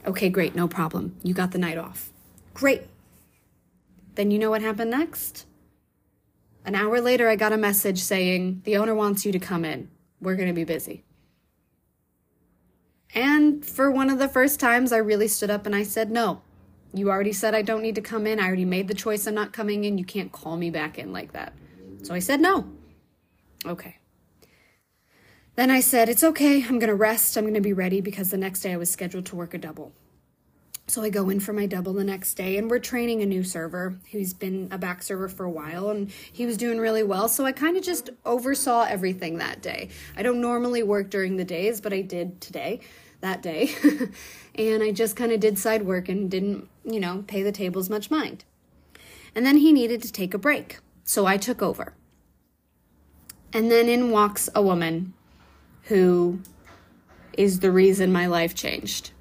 Okay, 0.07 0.29
great, 0.29 0.55
no 0.55 0.67
problem. 0.67 1.17
You 1.21 1.33
got 1.33 1.51
the 1.51 1.59
night 1.59 1.77
off. 1.77 2.09
Great. 2.53 2.83
Then 4.15 4.31
you 4.31 4.39
know 4.39 4.49
what 4.49 4.61
happened 4.61 4.91
next? 4.91 5.45
An 6.69 6.75
hour 6.75 7.01
later, 7.01 7.27
I 7.27 7.35
got 7.35 7.51
a 7.51 7.57
message 7.57 7.99
saying, 7.99 8.61
The 8.63 8.77
owner 8.77 8.93
wants 8.93 9.25
you 9.25 9.31
to 9.31 9.39
come 9.39 9.65
in. 9.65 9.89
We're 10.21 10.35
going 10.35 10.49
to 10.49 10.53
be 10.53 10.65
busy. 10.65 11.03
And 13.15 13.65
for 13.65 13.89
one 13.89 14.11
of 14.11 14.19
the 14.19 14.27
first 14.27 14.59
times, 14.59 14.91
I 14.91 14.97
really 14.97 15.27
stood 15.27 15.49
up 15.49 15.65
and 15.65 15.75
I 15.75 15.81
said, 15.81 16.11
No, 16.11 16.43
you 16.93 17.09
already 17.09 17.33
said 17.33 17.55
I 17.55 17.63
don't 17.63 17.81
need 17.81 17.95
to 17.95 18.01
come 18.01 18.27
in. 18.27 18.39
I 18.39 18.45
already 18.45 18.65
made 18.65 18.87
the 18.87 18.93
choice 18.93 19.25
I'm 19.25 19.33
not 19.33 19.51
coming 19.51 19.83
in. 19.83 19.97
You 19.97 20.05
can't 20.05 20.31
call 20.31 20.57
me 20.57 20.69
back 20.69 20.99
in 20.99 21.11
like 21.11 21.31
that. 21.31 21.53
So 22.03 22.13
I 22.13 22.19
said, 22.19 22.39
No. 22.39 22.69
Okay. 23.65 23.97
Then 25.55 25.71
I 25.71 25.79
said, 25.79 26.07
It's 26.07 26.23
okay. 26.23 26.61
I'm 26.61 26.77
going 26.77 26.89
to 26.89 26.93
rest. 26.93 27.35
I'm 27.35 27.45
going 27.45 27.55
to 27.55 27.61
be 27.61 27.73
ready 27.73 27.99
because 27.99 28.29
the 28.29 28.37
next 28.37 28.59
day 28.59 28.73
I 28.73 28.77
was 28.77 28.91
scheduled 28.91 29.25
to 29.25 29.35
work 29.35 29.55
a 29.55 29.57
double. 29.57 29.91
So 30.89 31.03
I 31.03 31.09
go 31.09 31.29
in 31.29 31.39
for 31.39 31.53
my 31.53 31.67
double 31.67 31.93
the 31.93 32.03
next 32.03 32.33
day, 32.33 32.57
and 32.57 32.67
we're 32.67 32.79
training 32.79 33.21
a 33.21 33.25
new 33.27 33.43
server 33.43 33.99
who's 34.11 34.33
been 34.33 34.69
a 34.71 34.77
back 34.79 35.03
server 35.03 35.29
for 35.29 35.43
a 35.45 35.49
while, 35.49 35.91
and 35.91 36.09
he 36.09 36.47
was 36.47 36.57
doing 36.57 36.79
really 36.79 37.03
well. 37.03 37.29
So 37.29 37.45
I 37.45 37.51
kind 37.51 37.77
of 37.77 37.83
just 37.83 38.09
oversaw 38.25 38.85
everything 38.85 39.37
that 39.37 39.61
day. 39.61 39.89
I 40.17 40.23
don't 40.23 40.41
normally 40.41 40.81
work 40.81 41.11
during 41.11 41.37
the 41.37 41.45
days, 41.45 41.79
but 41.79 41.93
I 41.93 42.01
did 42.01 42.41
today, 42.41 42.79
that 43.21 43.43
day. 43.43 43.69
and 44.55 44.81
I 44.81 44.91
just 44.91 45.15
kind 45.15 45.31
of 45.31 45.39
did 45.39 45.59
side 45.59 45.83
work 45.83 46.09
and 46.09 46.29
didn't, 46.29 46.67
you 46.83 46.99
know, 46.99 47.23
pay 47.27 47.43
the 47.43 47.51
tables 47.51 47.87
much 47.87 48.09
mind. 48.09 48.43
And 49.35 49.45
then 49.45 49.57
he 49.57 49.71
needed 49.71 50.01
to 50.01 50.11
take 50.11 50.33
a 50.33 50.39
break. 50.39 50.79
So 51.03 51.27
I 51.27 51.37
took 51.37 51.61
over. 51.61 51.93
And 53.53 53.69
then 53.69 53.89
in 53.89 54.09
walks 54.09 54.49
a 54.55 54.63
woman 54.63 55.13
who 55.83 56.41
is 57.33 57.59
the 57.59 57.71
reason 57.71 58.11
my 58.11 58.25
life 58.25 58.55
changed. 58.55 59.11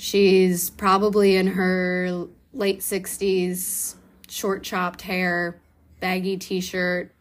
She's 0.00 0.70
probably 0.70 1.34
in 1.34 1.48
her 1.48 2.28
late 2.52 2.78
60s, 2.78 3.96
short 4.28 4.62
chopped 4.62 5.02
hair, 5.02 5.60
baggy 5.98 6.36
t 6.36 6.60
shirt, 6.60 7.12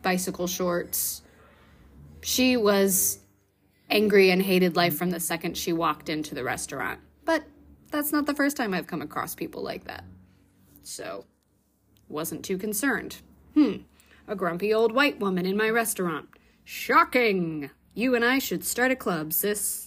bicycle 0.00 0.46
shorts. 0.46 1.20
She 2.22 2.56
was 2.56 3.18
angry 3.90 4.30
and 4.30 4.40
hated 4.40 4.74
life 4.74 4.96
from 4.96 5.10
the 5.10 5.20
second 5.20 5.58
she 5.58 5.74
walked 5.74 6.08
into 6.08 6.34
the 6.34 6.42
restaurant. 6.42 6.98
But 7.26 7.44
that's 7.90 8.10
not 8.10 8.24
the 8.24 8.34
first 8.34 8.56
time 8.56 8.72
I've 8.72 8.86
come 8.86 9.02
across 9.02 9.34
people 9.34 9.62
like 9.62 9.84
that. 9.84 10.04
So, 10.82 11.26
wasn't 12.08 12.42
too 12.42 12.56
concerned. 12.56 13.18
Hmm, 13.52 13.82
a 14.26 14.34
grumpy 14.34 14.72
old 14.72 14.92
white 14.92 15.20
woman 15.20 15.44
in 15.44 15.58
my 15.58 15.68
restaurant. 15.68 16.30
Shocking! 16.64 17.68
You 17.92 18.14
and 18.14 18.24
I 18.24 18.38
should 18.38 18.64
start 18.64 18.90
a 18.90 18.96
club, 18.96 19.34
sis. 19.34 19.83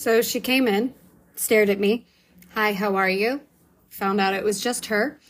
So 0.00 0.22
she 0.22 0.40
came 0.40 0.66
in, 0.66 0.94
stared 1.36 1.68
at 1.68 1.78
me. 1.78 2.06
Hi, 2.54 2.72
how 2.72 2.96
are 2.96 3.10
you? 3.10 3.42
Found 3.90 4.18
out 4.18 4.32
it 4.32 4.42
was 4.42 4.58
just 4.58 4.86
her. 4.86 5.20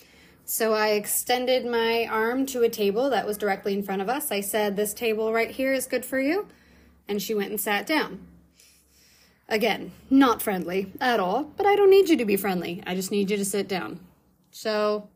So 0.45 0.75
I 0.75 0.91
extended 0.91 1.67
my 1.67 2.07
arm 2.09 2.47
to 2.47 2.62
a 2.62 2.69
table 2.69 3.11
that 3.11 3.27
was 3.27 3.37
directly 3.37 3.75
in 3.75 3.83
front 3.83 4.00
of 4.00 4.09
us. 4.09 4.31
I 4.31 4.43
said, 4.43 4.77
This 4.77 4.95
table 4.95 5.33
right 5.33 5.50
here 5.50 5.73
is 5.73 5.89
good 5.89 6.05
for 6.05 6.21
you. 6.21 6.47
And 7.09 7.21
she 7.21 7.35
went 7.35 7.50
and 7.50 7.61
sat 7.61 7.85
down. 7.85 8.25
Again, 9.49 9.91
not 10.09 10.41
friendly 10.41 10.93
at 11.00 11.19
all, 11.19 11.43
but 11.57 11.67
I 11.67 11.75
don't 11.75 11.91
need 11.91 12.09
you 12.09 12.17
to 12.19 12.25
be 12.25 12.37
friendly. 12.37 12.81
I 12.87 12.95
just 12.95 13.11
need 13.11 13.29
you 13.29 13.37
to 13.39 13.45
sit 13.45 13.67
down. 13.67 13.99
So 14.53 15.09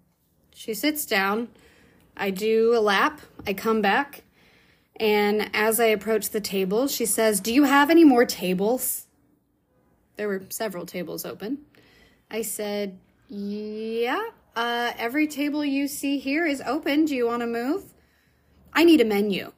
she 0.52 0.74
sits 0.74 1.06
down. 1.06 1.46
I 2.16 2.30
do 2.30 2.76
a 2.76 2.80
lap. 2.80 3.20
I 3.46 3.54
come 3.54 3.80
back. 3.80 4.24
And 4.96 5.48
as 5.54 5.78
I 5.78 5.86
approach 5.86 6.30
the 6.30 6.40
table, 6.40 6.88
she 6.88 7.06
says, 7.06 7.38
Do 7.38 7.54
you 7.54 7.62
have 7.62 7.88
any 7.88 8.02
more 8.02 8.24
tables? 8.24 9.03
There 10.16 10.28
were 10.28 10.42
several 10.48 10.86
tables 10.86 11.24
open. 11.24 11.58
I 12.30 12.42
said, 12.42 12.98
Yeah, 13.28 14.22
uh, 14.56 14.92
every 14.96 15.26
table 15.26 15.64
you 15.64 15.88
see 15.88 16.18
here 16.18 16.46
is 16.46 16.62
open. 16.64 17.04
Do 17.04 17.14
you 17.14 17.26
want 17.26 17.40
to 17.40 17.46
move? 17.46 17.84
I 18.72 18.84
need 18.84 19.00
a 19.00 19.04
menu. 19.04 19.52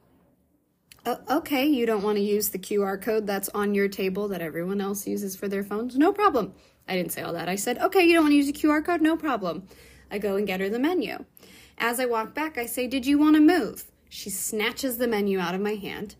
Uh, 1.05 1.17
okay, 1.29 1.65
you 1.65 1.85
don't 1.85 2.03
want 2.03 2.17
to 2.17 2.23
use 2.23 2.49
the 2.49 2.59
QR 2.59 3.01
code 3.01 3.25
that's 3.25 3.49
on 3.49 3.73
your 3.73 3.87
table 3.87 4.27
that 4.27 4.41
everyone 4.41 4.81
else 4.81 5.07
uses 5.07 5.35
for 5.35 5.47
their 5.47 5.63
phones? 5.63 5.97
No 5.97 6.11
problem. 6.11 6.53
I 6.87 6.95
didn't 6.95 7.13
say 7.13 7.21
all 7.21 7.33
that. 7.33 7.47
I 7.47 7.55
said, 7.55 7.77
okay, 7.79 8.03
you 8.03 8.13
don't 8.13 8.25
want 8.25 8.33
to 8.33 8.37
use 8.37 8.49
a 8.49 8.53
QR 8.53 8.83
code? 8.83 9.01
No 9.01 9.15
problem. 9.15 9.67
I 10.11 10.17
go 10.17 10.35
and 10.35 10.47
get 10.47 10.59
her 10.59 10.69
the 10.69 10.79
menu. 10.79 11.25
As 11.77 11.99
I 11.99 12.05
walk 12.05 12.33
back, 12.33 12.57
I 12.57 12.65
say, 12.65 12.87
Did 12.87 13.05
you 13.05 13.17
want 13.17 13.35
to 13.35 13.41
move? 13.41 13.85
She 14.09 14.29
snatches 14.29 14.97
the 14.97 15.07
menu 15.07 15.39
out 15.39 15.55
of 15.55 15.61
my 15.61 15.75
hand. 15.75 16.15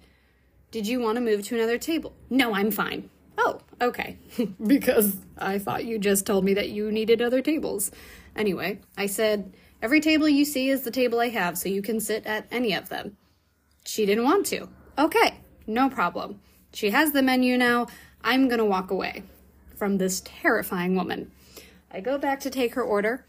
Did 0.72 0.88
you 0.88 1.00
want 1.00 1.16
to 1.16 1.22
move 1.22 1.44
to 1.48 1.56
another 1.56 1.78
table? 1.78 2.14
No, 2.30 2.54
I'm 2.54 2.72
fine. 2.72 3.10
Oh, 3.38 3.62
okay. 3.82 4.18
because 4.66 5.18
I 5.38 5.60
thought 5.60 5.86
you 5.86 6.00
just 6.00 6.26
told 6.26 6.46
me 6.46 6.54
that 6.56 6.70
you 6.70 6.92
needed 6.92 7.22
other 7.22 7.42
tables. 7.42 7.92
Anyway, 8.36 8.82
I 8.98 9.08
said, 9.08 9.54
Every 9.80 10.02
table 10.02 10.28
you 10.28 10.44
see 10.44 10.70
is 10.70 10.82
the 10.82 10.92
table 10.92 11.20
I 11.20 11.30
have, 11.30 11.58
so 11.58 11.70
you 11.70 11.84
can 11.84 12.00
sit 12.00 12.26
at 12.26 12.48
any 12.50 12.74
of 12.74 12.90
them. 12.90 13.16
She 13.86 14.06
didn't 14.06 14.24
want 14.24 14.48
to. 14.48 14.70
Okay, 14.98 15.40
no 15.68 15.90
problem. 15.90 16.40
She 16.74 16.90
has 16.90 17.12
the 17.12 17.22
menu 17.22 17.58
now. 17.58 17.88
I'm 18.24 18.48
gonna 18.48 18.66
walk 18.66 18.90
away 18.90 19.24
from 19.76 19.98
this 19.98 20.22
terrifying 20.26 20.96
woman. 20.96 21.32
I 21.92 22.02
go 22.02 22.18
back 22.18 22.40
to 22.42 22.50
take 22.50 22.74
her 22.74 22.82
order. 22.82 23.26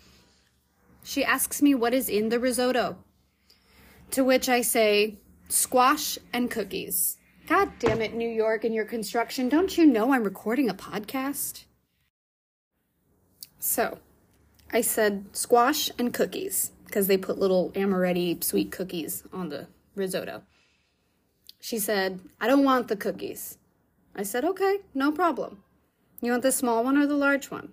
She 1.05 1.23
asks 1.23 1.61
me 1.61 1.75
what 1.75 1.93
is 1.93 2.09
in 2.09 2.31
the 2.31 2.40
risotto. 2.40 2.97
To 4.12 4.25
which 4.25 4.49
I 4.49 4.62
say, 4.62 5.19
squash 5.49 6.19
and 6.33 6.50
cookies. 6.50 7.19
God 7.49 7.71
damn 7.78 8.02
it, 8.02 8.12
New 8.12 8.28
York 8.28 8.64
and 8.64 8.75
your 8.75 8.85
construction. 8.85 9.49
Don't 9.49 9.78
you 9.78 9.87
know 9.87 10.12
I'm 10.12 10.23
recording 10.23 10.69
a 10.69 10.75
podcast? 10.75 11.64
So, 13.59 14.00
I 14.71 14.83
said 14.83 15.25
squash 15.33 15.90
and 15.99 16.12
cookies 16.12 16.73
because 16.85 17.07
they 17.07 17.17
put 17.17 17.38
little 17.38 17.71
amaretti 17.71 18.45
sweet 18.45 18.71
cookies 18.71 19.25
on 19.33 19.49
the 19.49 19.67
risotto. 19.95 20.43
She 21.59 21.78
said, 21.78 22.21
I 22.38 22.49
don't 22.49 22.64
want 22.64 22.88
the 22.88 22.97
cookies. 22.97 23.57
I 24.14 24.25
said, 24.25 24.45
okay, 24.45 24.81
no 24.93 25.11
problem. 25.11 25.62
You 26.21 26.33
want 26.33 26.43
the 26.43 26.52
small 26.52 26.85
one 26.85 26.99
or 26.99 27.07
the 27.07 27.17
large 27.17 27.50
one? 27.50 27.73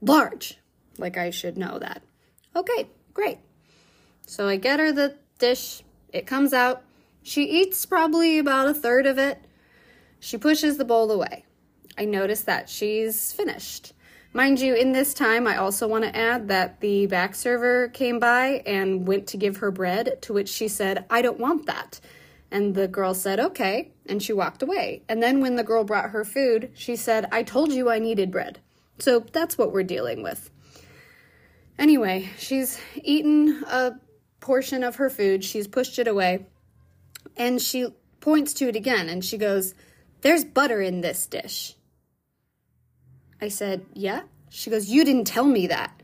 Large. 0.00 0.56
Like 0.96 1.18
I 1.18 1.28
should 1.28 1.58
know 1.58 1.78
that. 1.78 2.00
Okay, 2.56 2.88
great. 3.12 3.40
So 4.26 4.48
I 4.48 4.56
get 4.56 4.80
her 4.80 4.90
the 4.90 5.16
dish. 5.38 5.82
It 6.14 6.26
comes 6.26 6.54
out. 6.54 6.82
She 7.26 7.42
eats 7.42 7.84
probably 7.86 8.38
about 8.38 8.68
a 8.68 8.74
third 8.74 9.04
of 9.04 9.18
it. 9.18 9.44
She 10.20 10.38
pushes 10.38 10.76
the 10.76 10.84
bowl 10.84 11.10
away. 11.10 11.44
I 11.98 12.04
notice 12.04 12.42
that 12.42 12.70
she's 12.70 13.32
finished. 13.32 13.94
Mind 14.32 14.60
you, 14.60 14.76
in 14.76 14.92
this 14.92 15.12
time, 15.12 15.44
I 15.44 15.56
also 15.56 15.88
want 15.88 16.04
to 16.04 16.16
add 16.16 16.46
that 16.46 16.78
the 16.78 17.06
back 17.06 17.34
server 17.34 17.88
came 17.88 18.20
by 18.20 18.62
and 18.64 19.08
went 19.08 19.26
to 19.28 19.36
give 19.36 19.56
her 19.56 19.72
bread, 19.72 20.22
to 20.22 20.32
which 20.32 20.48
she 20.48 20.68
said, 20.68 21.04
I 21.10 21.20
don't 21.20 21.40
want 21.40 21.66
that. 21.66 21.98
And 22.52 22.76
the 22.76 22.86
girl 22.86 23.12
said, 23.12 23.40
okay, 23.40 23.90
and 24.08 24.22
she 24.22 24.32
walked 24.32 24.62
away. 24.62 25.02
And 25.08 25.20
then 25.20 25.40
when 25.40 25.56
the 25.56 25.64
girl 25.64 25.82
brought 25.82 26.10
her 26.10 26.24
food, 26.24 26.70
she 26.74 26.94
said, 26.94 27.26
I 27.32 27.42
told 27.42 27.72
you 27.72 27.90
I 27.90 27.98
needed 27.98 28.30
bread. 28.30 28.60
So 29.00 29.18
that's 29.18 29.58
what 29.58 29.72
we're 29.72 29.82
dealing 29.82 30.22
with. 30.22 30.48
Anyway, 31.76 32.28
she's 32.38 32.80
eaten 33.02 33.64
a 33.66 33.94
portion 34.38 34.84
of 34.84 34.94
her 34.96 35.10
food, 35.10 35.42
she's 35.42 35.66
pushed 35.66 35.98
it 35.98 36.06
away, 36.06 36.46
and 37.36 37.60
she 37.60 37.88
points 38.20 38.52
to 38.54 38.68
it 38.68 38.76
again 38.76 39.08
and 39.08 39.24
she 39.24 39.38
goes, 39.38 39.74
There's 40.22 40.44
butter 40.44 40.80
in 40.80 41.00
this 41.00 41.26
dish. 41.26 41.74
I 43.40 43.48
said, 43.48 43.86
Yeah. 43.94 44.22
She 44.50 44.70
goes, 44.70 44.88
You 44.88 45.04
didn't 45.04 45.26
tell 45.26 45.46
me 45.46 45.66
that. 45.68 46.02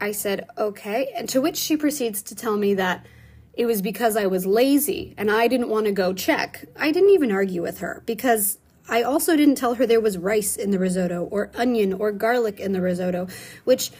I 0.00 0.12
said, 0.12 0.48
Okay. 0.58 1.12
And 1.14 1.28
to 1.30 1.40
which 1.40 1.56
she 1.56 1.76
proceeds 1.76 2.22
to 2.22 2.34
tell 2.34 2.56
me 2.56 2.74
that 2.74 3.06
it 3.54 3.66
was 3.66 3.80
because 3.80 4.16
I 4.16 4.26
was 4.26 4.46
lazy 4.46 5.14
and 5.16 5.30
I 5.30 5.48
didn't 5.48 5.70
want 5.70 5.86
to 5.86 5.92
go 5.92 6.12
check. 6.12 6.66
I 6.78 6.92
didn't 6.92 7.10
even 7.10 7.32
argue 7.32 7.62
with 7.62 7.78
her 7.78 8.02
because 8.06 8.58
I 8.88 9.02
also 9.02 9.36
didn't 9.36 9.56
tell 9.56 9.74
her 9.74 9.86
there 9.86 10.00
was 10.00 10.18
rice 10.18 10.56
in 10.56 10.70
the 10.70 10.78
risotto 10.78 11.24
or 11.24 11.50
onion 11.56 11.92
or 11.94 12.12
garlic 12.12 12.60
in 12.60 12.72
the 12.72 12.80
risotto, 12.80 13.26
which, 13.64 13.90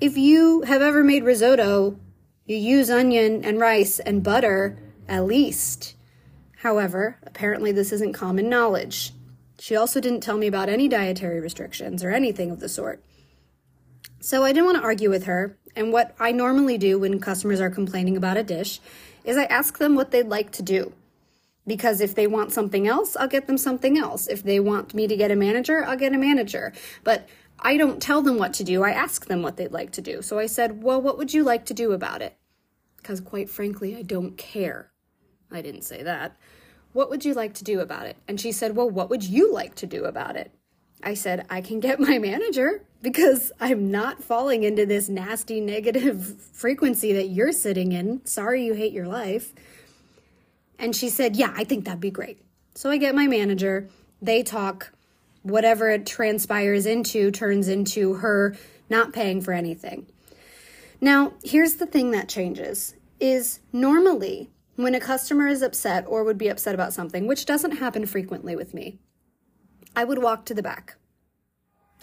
if 0.00 0.16
you 0.16 0.62
have 0.62 0.80
ever 0.80 1.04
made 1.04 1.24
risotto, 1.24 1.98
you 2.46 2.56
use 2.56 2.88
onion 2.90 3.44
and 3.44 3.60
rice 3.60 3.98
and 3.98 4.22
butter 4.22 4.78
at 5.12 5.26
least. 5.26 5.94
However, 6.62 7.18
apparently 7.22 7.70
this 7.70 7.92
isn't 7.92 8.14
common 8.14 8.48
knowledge. 8.48 9.12
She 9.58 9.76
also 9.76 10.00
didn't 10.00 10.22
tell 10.22 10.38
me 10.38 10.46
about 10.46 10.70
any 10.70 10.88
dietary 10.88 11.38
restrictions 11.38 12.02
or 12.02 12.10
anything 12.10 12.50
of 12.50 12.60
the 12.60 12.68
sort. 12.68 13.04
So 14.20 14.42
I 14.42 14.52
didn't 14.52 14.64
want 14.64 14.78
to 14.78 14.84
argue 14.84 15.10
with 15.10 15.24
her, 15.24 15.58
and 15.76 15.92
what 15.92 16.14
I 16.18 16.32
normally 16.32 16.78
do 16.78 16.98
when 16.98 17.20
customers 17.20 17.60
are 17.60 17.68
complaining 17.68 18.16
about 18.16 18.38
a 18.38 18.42
dish 18.42 18.80
is 19.22 19.36
I 19.36 19.44
ask 19.44 19.76
them 19.76 19.96
what 19.96 20.12
they'd 20.12 20.28
like 20.28 20.50
to 20.52 20.62
do. 20.62 20.94
Because 21.66 22.00
if 22.00 22.14
they 22.14 22.26
want 22.26 22.52
something 22.52 22.88
else, 22.88 23.14
I'll 23.14 23.28
get 23.28 23.46
them 23.46 23.58
something 23.58 23.98
else. 23.98 24.26
If 24.26 24.42
they 24.42 24.60
want 24.60 24.94
me 24.94 25.06
to 25.06 25.16
get 25.16 25.30
a 25.30 25.36
manager, 25.36 25.84
I'll 25.84 25.96
get 25.96 26.14
a 26.14 26.18
manager. 26.18 26.72
But 27.04 27.28
I 27.58 27.76
don't 27.76 28.00
tell 28.00 28.22
them 28.22 28.38
what 28.38 28.54
to 28.54 28.64
do, 28.64 28.82
I 28.82 28.92
ask 28.92 29.26
them 29.26 29.42
what 29.42 29.58
they'd 29.58 29.72
like 29.72 29.92
to 29.92 30.00
do. 30.00 30.22
So 30.22 30.38
I 30.38 30.46
said, 30.46 30.82
Well, 30.82 31.02
what 31.02 31.18
would 31.18 31.34
you 31.34 31.44
like 31.44 31.66
to 31.66 31.74
do 31.74 31.92
about 31.92 32.22
it? 32.22 32.36
Because 32.96 33.20
quite 33.20 33.50
frankly, 33.50 33.94
I 33.94 34.02
don't 34.02 34.38
care. 34.38 34.91
I 35.52 35.62
didn't 35.62 35.82
say 35.82 36.02
that. 36.02 36.36
What 36.92 37.10
would 37.10 37.24
you 37.24 37.34
like 37.34 37.54
to 37.54 37.64
do 37.64 37.80
about 37.80 38.06
it? 38.06 38.16
And 38.28 38.40
she 38.40 38.52
said, 38.52 38.76
Well, 38.76 38.90
what 38.90 39.10
would 39.10 39.24
you 39.24 39.52
like 39.52 39.74
to 39.76 39.86
do 39.86 40.04
about 40.04 40.36
it? 40.36 40.50
I 41.02 41.14
said, 41.14 41.46
I 41.50 41.60
can 41.60 41.80
get 41.80 41.98
my 42.00 42.18
manager 42.18 42.84
because 43.00 43.50
I'm 43.60 43.90
not 43.90 44.22
falling 44.22 44.62
into 44.62 44.86
this 44.86 45.08
nasty 45.08 45.60
negative 45.60 46.40
frequency 46.52 47.12
that 47.14 47.28
you're 47.28 47.52
sitting 47.52 47.92
in. 47.92 48.24
Sorry 48.24 48.64
you 48.64 48.74
hate 48.74 48.92
your 48.92 49.08
life. 49.08 49.52
And 50.78 50.94
she 50.94 51.08
said, 51.08 51.36
Yeah, 51.36 51.52
I 51.56 51.64
think 51.64 51.84
that'd 51.84 52.00
be 52.00 52.10
great. 52.10 52.40
So 52.74 52.90
I 52.90 52.98
get 52.98 53.14
my 53.14 53.26
manager. 53.26 53.88
They 54.20 54.42
talk. 54.42 54.92
Whatever 55.42 55.90
it 55.90 56.06
transpires 56.06 56.86
into 56.86 57.32
turns 57.32 57.66
into 57.66 58.14
her 58.14 58.54
not 58.88 59.12
paying 59.12 59.40
for 59.40 59.52
anything. 59.52 60.06
Now, 61.00 61.32
here's 61.42 61.74
the 61.74 61.86
thing 61.86 62.12
that 62.12 62.28
changes 62.28 62.94
is 63.18 63.58
normally 63.72 64.50
when 64.76 64.94
a 64.94 65.00
customer 65.00 65.46
is 65.48 65.62
upset 65.62 66.04
or 66.06 66.24
would 66.24 66.38
be 66.38 66.48
upset 66.48 66.74
about 66.74 66.92
something, 66.92 67.26
which 67.26 67.46
doesn't 67.46 67.78
happen 67.78 68.06
frequently 68.06 68.56
with 68.56 68.74
me, 68.74 68.98
I 69.94 70.04
would 70.04 70.22
walk 70.22 70.46
to 70.46 70.54
the 70.54 70.62
back. 70.62 70.96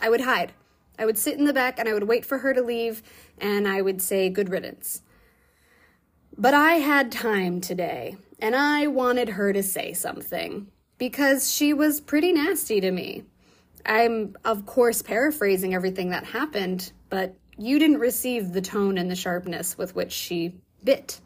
I 0.02 0.10
would 0.10 0.22
hide. 0.22 0.54
I 0.98 1.06
would 1.06 1.18
sit 1.18 1.38
in 1.38 1.46
the 1.46 1.54
back 1.54 1.80
and 1.80 1.88
I 1.88 1.94
would 1.94 2.08
wait 2.08 2.26
for 2.26 2.40
her 2.40 2.54
to 2.54 2.62
leave 2.62 3.02
and 3.40 3.68
I 3.68 3.82
would 3.82 4.02
say 4.02 4.30
good 4.30 4.50
riddance. 4.50 5.02
But 6.38 6.54
I 6.54 6.74
had 6.76 7.12
time 7.12 7.62
today 7.62 8.18
and 8.40 8.56
I 8.56 8.88
wanted 8.88 9.30
her 9.30 9.52
to 9.54 9.64
say 9.64 9.94
something 9.94 10.68
because 10.98 11.52
she 11.52 11.74
was 11.74 12.02
pretty 12.02 12.34
nasty 12.34 12.82
to 12.82 12.92
me. 12.92 13.24
I'm, 13.86 14.36
of 14.46 14.66
course, 14.66 15.02
paraphrasing 15.02 15.74
everything 15.74 16.10
that 16.10 16.26
happened, 16.26 16.92
but 17.10 17.36
you 17.58 17.80
didn't 17.80 18.00
receive 18.00 18.52
the 18.52 18.62
tone 18.62 18.98
and 18.98 19.10
the 19.10 19.16
sharpness 19.16 19.78
with 19.78 19.96
which 19.96 20.12
she 20.12 20.56
bit. 20.84 21.20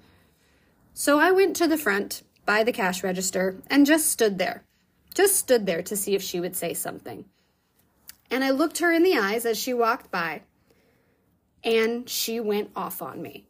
So 0.94 1.20
I 1.20 1.32
went 1.32 1.56
to 1.58 1.68
the 1.68 1.78
front 1.78 2.24
by 2.46 2.64
the 2.64 2.72
cash 2.72 3.04
register 3.04 3.62
and 3.68 3.86
just 3.86 4.10
stood 4.10 4.38
there. 4.38 4.64
Just 5.14 5.36
stood 5.36 5.66
there 5.66 5.82
to 5.84 5.96
see 5.96 6.16
if 6.16 6.22
she 6.22 6.40
would 6.40 6.56
say 6.56 6.74
something. 6.74 7.26
And 8.30 8.44
I 8.44 8.52
looked 8.52 8.80
her 8.80 8.92
in 8.92 9.04
the 9.04 9.18
eyes 9.18 9.46
as 9.46 9.58
she 9.58 9.74
walked 9.74 10.10
by, 10.10 10.42
and 11.64 12.10
she 12.10 12.40
went 12.40 12.72
off 12.76 13.02
on 13.02 13.22
me 13.22 13.46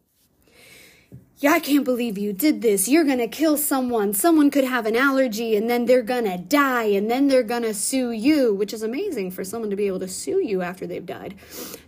yeah, 1.38 1.50
I 1.50 1.58
can't 1.58 1.84
believe 1.84 2.16
you 2.16 2.32
did 2.32 2.62
this. 2.62 2.86
You're 2.86 3.04
going 3.04 3.18
to 3.18 3.26
kill 3.26 3.56
someone. 3.56 4.14
Someone 4.14 4.52
could 4.52 4.64
have 4.64 4.86
an 4.86 4.94
allergy 4.94 5.56
and 5.56 5.68
then 5.68 5.84
they're 5.84 6.00
going 6.00 6.24
to 6.24 6.38
die 6.38 6.84
and 6.84 7.10
then 7.10 7.26
they're 7.26 7.42
going 7.42 7.64
to 7.64 7.74
sue 7.74 8.12
you, 8.12 8.54
which 8.54 8.72
is 8.72 8.84
amazing 8.84 9.32
for 9.32 9.42
someone 9.42 9.68
to 9.70 9.76
be 9.76 9.88
able 9.88 9.98
to 9.98 10.08
sue 10.08 10.40
you 10.40 10.62
after 10.62 10.86
they've 10.86 11.04
died. 11.04 11.34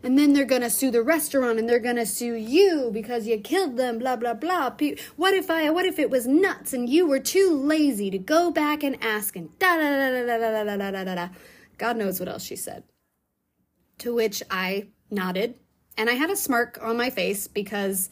And 0.02 0.18
then 0.18 0.32
they're 0.32 0.44
going 0.44 0.62
to 0.62 0.70
sue 0.70 0.90
the 0.90 1.02
restaurant 1.02 1.60
and 1.60 1.68
they're 1.68 1.78
going 1.78 1.96
to 1.96 2.06
sue 2.06 2.34
you 2.34 2.90
because 2.92 3.28
you 3.28 3.38
killed 3.38 3.76
them, 3.76 4.00
blah, 4.00 4.16
blah, 4.16 4.34
blah. 4.34 4.72
What 5.14 5.34
if 5.34 5.48
I, 5.48 5.70
what 5.70 5.86
if 5.86 6.00
it 6.00 6.10
was 6.10 6.26
nuts 6.26 6.72
and 6.72 6.88
you 6.88 7.06
were 7.06 7.20
too 7.20 7.56
lazy 7.56 8.10
to 8.10 8.18
go 8.18 8.50
back 8.50 8.82
and 8.82 9.00
ask 9.00 9.36
and 9.36 9.56
da 9.60 9.76
da 9.76 9.82
da 9.82 10.10
da 10.10 10.38
da 10.38 10.64
da 10.64 10.76
da 10.76 10.90
da 10.90 11.04
da 11.04 11.14
da. 11.14 11.28
God 11.78 11.96
knows 11.96 12.18
what 12.18 12.28
else 12.28 12.42
she 12.42 12.56
said. 12.56 12.82
To 13.98 14.12
which 14.12 14.42
I 14.50 14.88
nodded 15.08 15.54
and 15.96 16.10
I 16.10 16.14
had 16.14 16.30
a 16.30 16.36
smirk 16.36 16.78
on 16.82 16.96
my 16.96 17.10
face 17.10 17.46
because 17.46 18.10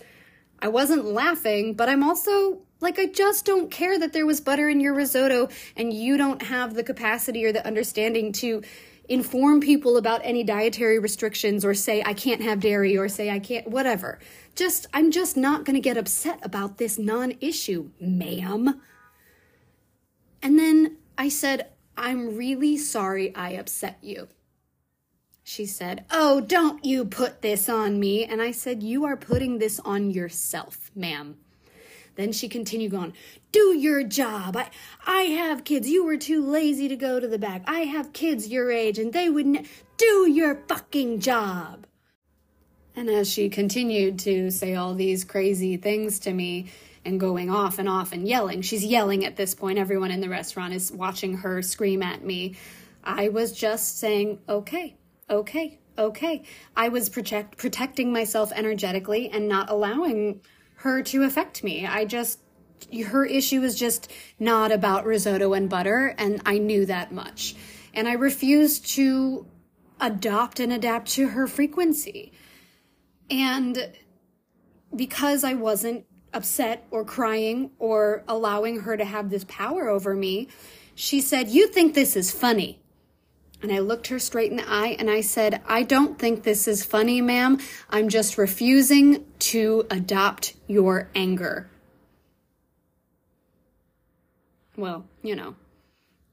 I 0.60 0.68
wasn't 0.68 1.04
laughing, 1.04 1.74
but 1.74 1.88
I'm 1.88 2.02
also 2.02 2.62
like, 2.80 2.98
I 2.98 3.06
just 3.06 3.44
don't 3.44 3.70
care 3.70 3.98
that 3.98 4.12
there 4.12 4.26
was 4.26 4.40
butter 4.40 4.68
in 4.68 4.80
your 4.80 4.94
risotto 4.94 5.48
and 5.76 5.92
you 5.92 6.16
don't 6.16 6.42
have 6.42 6.74
the 6.74 6.82
capacity 6.82 7.44
or 7.44 7.52
the 7.52 7.66
understanding 7.66 8.32
to 8.32 8.62
inform 9.08 9.60
people 9.60 9.96
about 9.96 10.20
any 10.24 10.44
dietary 10.44 10.98
restrictions 10.98 11.64
or 11.64 11.74
say 11.74 12.02
I 12.04 12.14
can't 12.14 12.42
have 12.42 12.60
dairy 12.60 12.96
or 12.96 13.08
say 13.08 13.30
I 13.30 13.38
can't, 13.38 13.68
whatever. 13.68 14.18
Just, 14.54 14.86
I'm 14.94 15.10
just 15.10 15.36
not 15.36 15.64
going 15.64 15.74
to 15.74 15.80
get 15.80 15.96
upset 15.96 16.38
about 16.42 16.78
this 16.78 16.98
non 16.98 17.34
issue, 17.40 17.90
ma'am. 18.00 18.80
And 20.42 20.58
then 20.58 20.98
I 21.16 21.28
said, 21.28 21.70
I'm 21.96 22.36
really 22.36 22.76
sorry 22.76 23.34
I 23.34 23.50
upset 23.50 23.98
you. 24.02 24.28
She 25.46 25.66
said, 25.66 26.06
Oh, 26.10 26.40
don't 26.40 26.82
you 26.84 27.04
put 27.04 27.42
this 27.42 27.68
on 27.68 28.00
me. 28.00 28.24
And 28.24 28.40
I 28.40 28.50
said, 28.50 28.82
You 28.82 29.04
are 29.04 29.16
putting 29.16 29.58
this 29.58 29.78
on 29.80 30.10
yourself, 30.10 30.90
ma'am. 30.96 31.36
Then 32.16 32.32
she 32.32 32.48
continued 32.48 32.92
going, 32.92 33.12
Do 33.52 33.76
your 33.76 34.02
job. 34.02 34.56
I, 34.56 34.70
I 35.06 35.22
have 35.22 35.64
kids. 35.64 35.86
You 35.86 36.04
were 36.04 36.16
too 36.16 36.42
lazy 36.42 36.88
to 36.88 36.96
go 36.96 37.20
to 37.20 37.28
the 37.28 37.38
back. 37.38 37.62
I 37.66 37.80
have 37.80 38.14
kids 38.14 38.48
your 38.48 38.72
age 38.72 38.98
and 38.98 39.12
they 39.12 39.28
would 39.28 39.46
ne- 39.46 39.66
do 39.98 40.28
your 40.30 40.62
fucking 40.66 41.20
job. 41.20 41.86
And 42.96 43.10
as 43.10 43.30
she 43.30 43.50
continued 43.50 44.20
to 44.20 44.50
say 44.50 44.74
all 44.74 44.94
these 44.94 45.24
crazy 45.24 45.76
things 45.76 46.20
to 46.20 46.32
me 46.32 46.70
and 47.04 47.20
going 47.20 47.50
off 47.50 47.78
and 47.78 47.88
off 47.88 48.12
and 48.12 48.26
yelling, 48.26 48.62
she's 48.62 48.84
yelling 48.84 49.26
at 49.26 49.36
this 49.36 49.54
point. 49.54 49.78
Everyone 49.78 50.10
in 50.10 50.20
the 50.20 50.28
restaurant 50.30 50.72
is 50.72 50.90
watching 50.90 51.38
her 51.38 51.60
scream 51.60 52.02
at 52.02 52.24
me. 52.24 52.56
I 53.02 53.28
was 53.28 53.52
just 53.52 53.98
saying, 53.98 54.38
okay, 54.48 54.96
okay, 55.28 55.78
okay. 55.98 56.44
I 56.76 56.88
was 56.88 57.08
protect, 57.08 57.56
protecting 57.56 58.12
myself 58.12 58.52
energetically 58.54 59.28
and 59.30 59.48
not 59.48 59.70
allowing 59.70 60.40
her 60.76 61.02
to 61.02 61.22
affect 61.22 61.64
me. 61.64 61.86
I 61.86 62.04
just, 62.04 62.40
her 63.06 63.24
issue 63.24 63.60
was 63.60 63.78
just 63.78 64.10
not 64.38 64.72
about 64.72 65.06
risotto 65.06 65.52
and 65.54 65.68
butter, 65.70 66.14
and 66.18 66.42
I 66.44 66.58
knew 66.58 66.86
that 66.86 67.12
much. 67.12 67.54
And 67.94 68.08
I 68.08 68.14
refused 68.14 68.86
to 68.94 69.46
adopt 70.00 70.60
and 70.60 70.72
adapt 70.72 71.08
to 71.12 71.28
her 71.28 71.46
frequency. 71.46 72.32
And 73.30 73.90
because 74.94 75.44
I 75.44 75.54
wasn't 75.54 76.04
upset 76.32 76.86
or 76.90 77.04
crying 77.04 77.70
or 77.78 78.24
allowing 78.28 78.80
her 78.80 78.96
to 78.96 79.04
have 79.04 79.30
this 79.30 79.44
power 79.44 79.88
over 79.88 80.14
me, 80.14 80.48
she 80.94 81.20
said, 81.20 81.48
You 81.48 81.68
think 81.68 81.94
this 81.94 82.16
is 82.16 82.30
funny. 82.30 82.83
And 83.64 83.72
I 83.72 83.78
looked 83.78 84.08
her 84.08 84.18
straight 84.18 84.50
in 84.50 84.58
the 84.58 84.70
eye 84.70 84.94
and 84.98 85.08
I 85.10 85.22
said, 85.22 85.62
I 85.66 85.84
don't 85.84 86.18
think 86.18 86.42
this 86.42 86.68
is 86.68 86.84
funny, 86.84 87.22
ma'am. 87.22 87.58
I'm 87.88 88.10
just 88.10 88.36
refusing 88.36 89.24
to 89.38 89.86
adopt 89.90 90.52
your 90.66 91.08
anger. 91.14 91.70
Well, 94.76 95.06
you 95.22 95.34
know, 95.34 95.54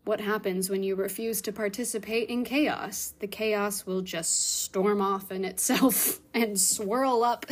what 0.04 0.20
happens 0.20 0.70
when 0.70 0.84
you 0.84 0.96
refuse 0.96 1.42
to 1.44 1.54
participate 1.54 2.28
in 2.28 2.44
chaos? 2.44 3.14
The 3.20 3.28
chaos 3.28 3.86
will 3.86 4.02
just 4.02 4.64
storm 4.64 5.00
off 5.00 5.32
in 5.32 5.46
itself 5.46 6.20
and 6.34 6.60
swirl 6.60 7.24
up 7.24 7.46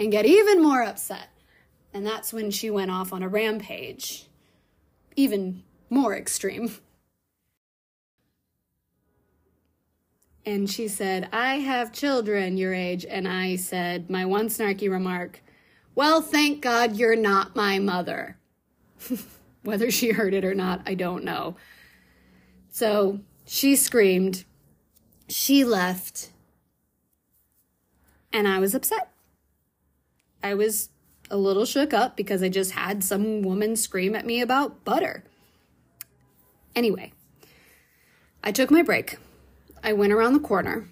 and 0.00 0.10
get 0.10 0.26
even 0.26 0.60
more 0.60 0.82
upset. 0.82 1.28
And 1.94 2.04
that's 2.04 2.32
when 2.32 2.50
she 2.50 2.68
went 2.68 2.90
off 2.90 3.12
on 3.12 3.22
a 3.22 3.28
rampage. 3.28 4.26
Even 5.14 5.62
more 5.88 6.16
extreme. 6.16 6.72
And 10.50 10.68
she 10.68 10.88
said, 10.88 11.28
I 11.32 11.60
have 11.60 11.92
children 11.92 12.56
your 12.56 12.74
age. 12.74 13.06
And 13.08 13.28
I 13.28 13.54
said, 13.54 14.10
my 14.10 14.26
one 14.26 14.48
snarky 14.48 14.90
remark, 14.90 15.44
Well, 15.94 16.20
thank 16.20 16.60
God 16.60 16.96
you're 16.96 17.14
not 17.14 17.54
my 17.54 17.78
mother. 17.78 18.36
Whether 19.62 19.92
she 19.92 20.10
heard 20.10 20.34
it 20.34 20.44
or 20.44 20.52
not, 20.52 20.82
I 20.86 20.94
don't 20.94 21.22
know. 21.22 21.54
So 22.68 23.20
she 23.46 23.76
screamed. 23.76 24.44
She 25.28 25.62
left. 25.62 26.30
And 28.32 28.48
I 28.48 28.58
was 28.58 28.74
upset. 28.74 29.12
I 30.42 30.54
was 30.54 30.88
a 31.30 31.36
little 31.36 31.64
shook 31.64 31.94
up 31.94 32.16
because 32.16 32.42
I 32.42 32.48
just 32.48 32.72
had 32.72 33.04
some 33.04 33.42
woman 33.42 33.76
scream 33.76 34.16
at 34.16 34.26
me 34.26 34.40
about 34.40 34.84
butter. 34.84 35.22
Anyway, 36.74 37.12
I 38.42 38.50
took 38.50 38.72
my 38.72 38.82
break. 38.82 39.16
I 39.82 39.92
went 39.92 40.12
around 40.12 40.34
the 40.34 40.40
corner. 40.40 40.88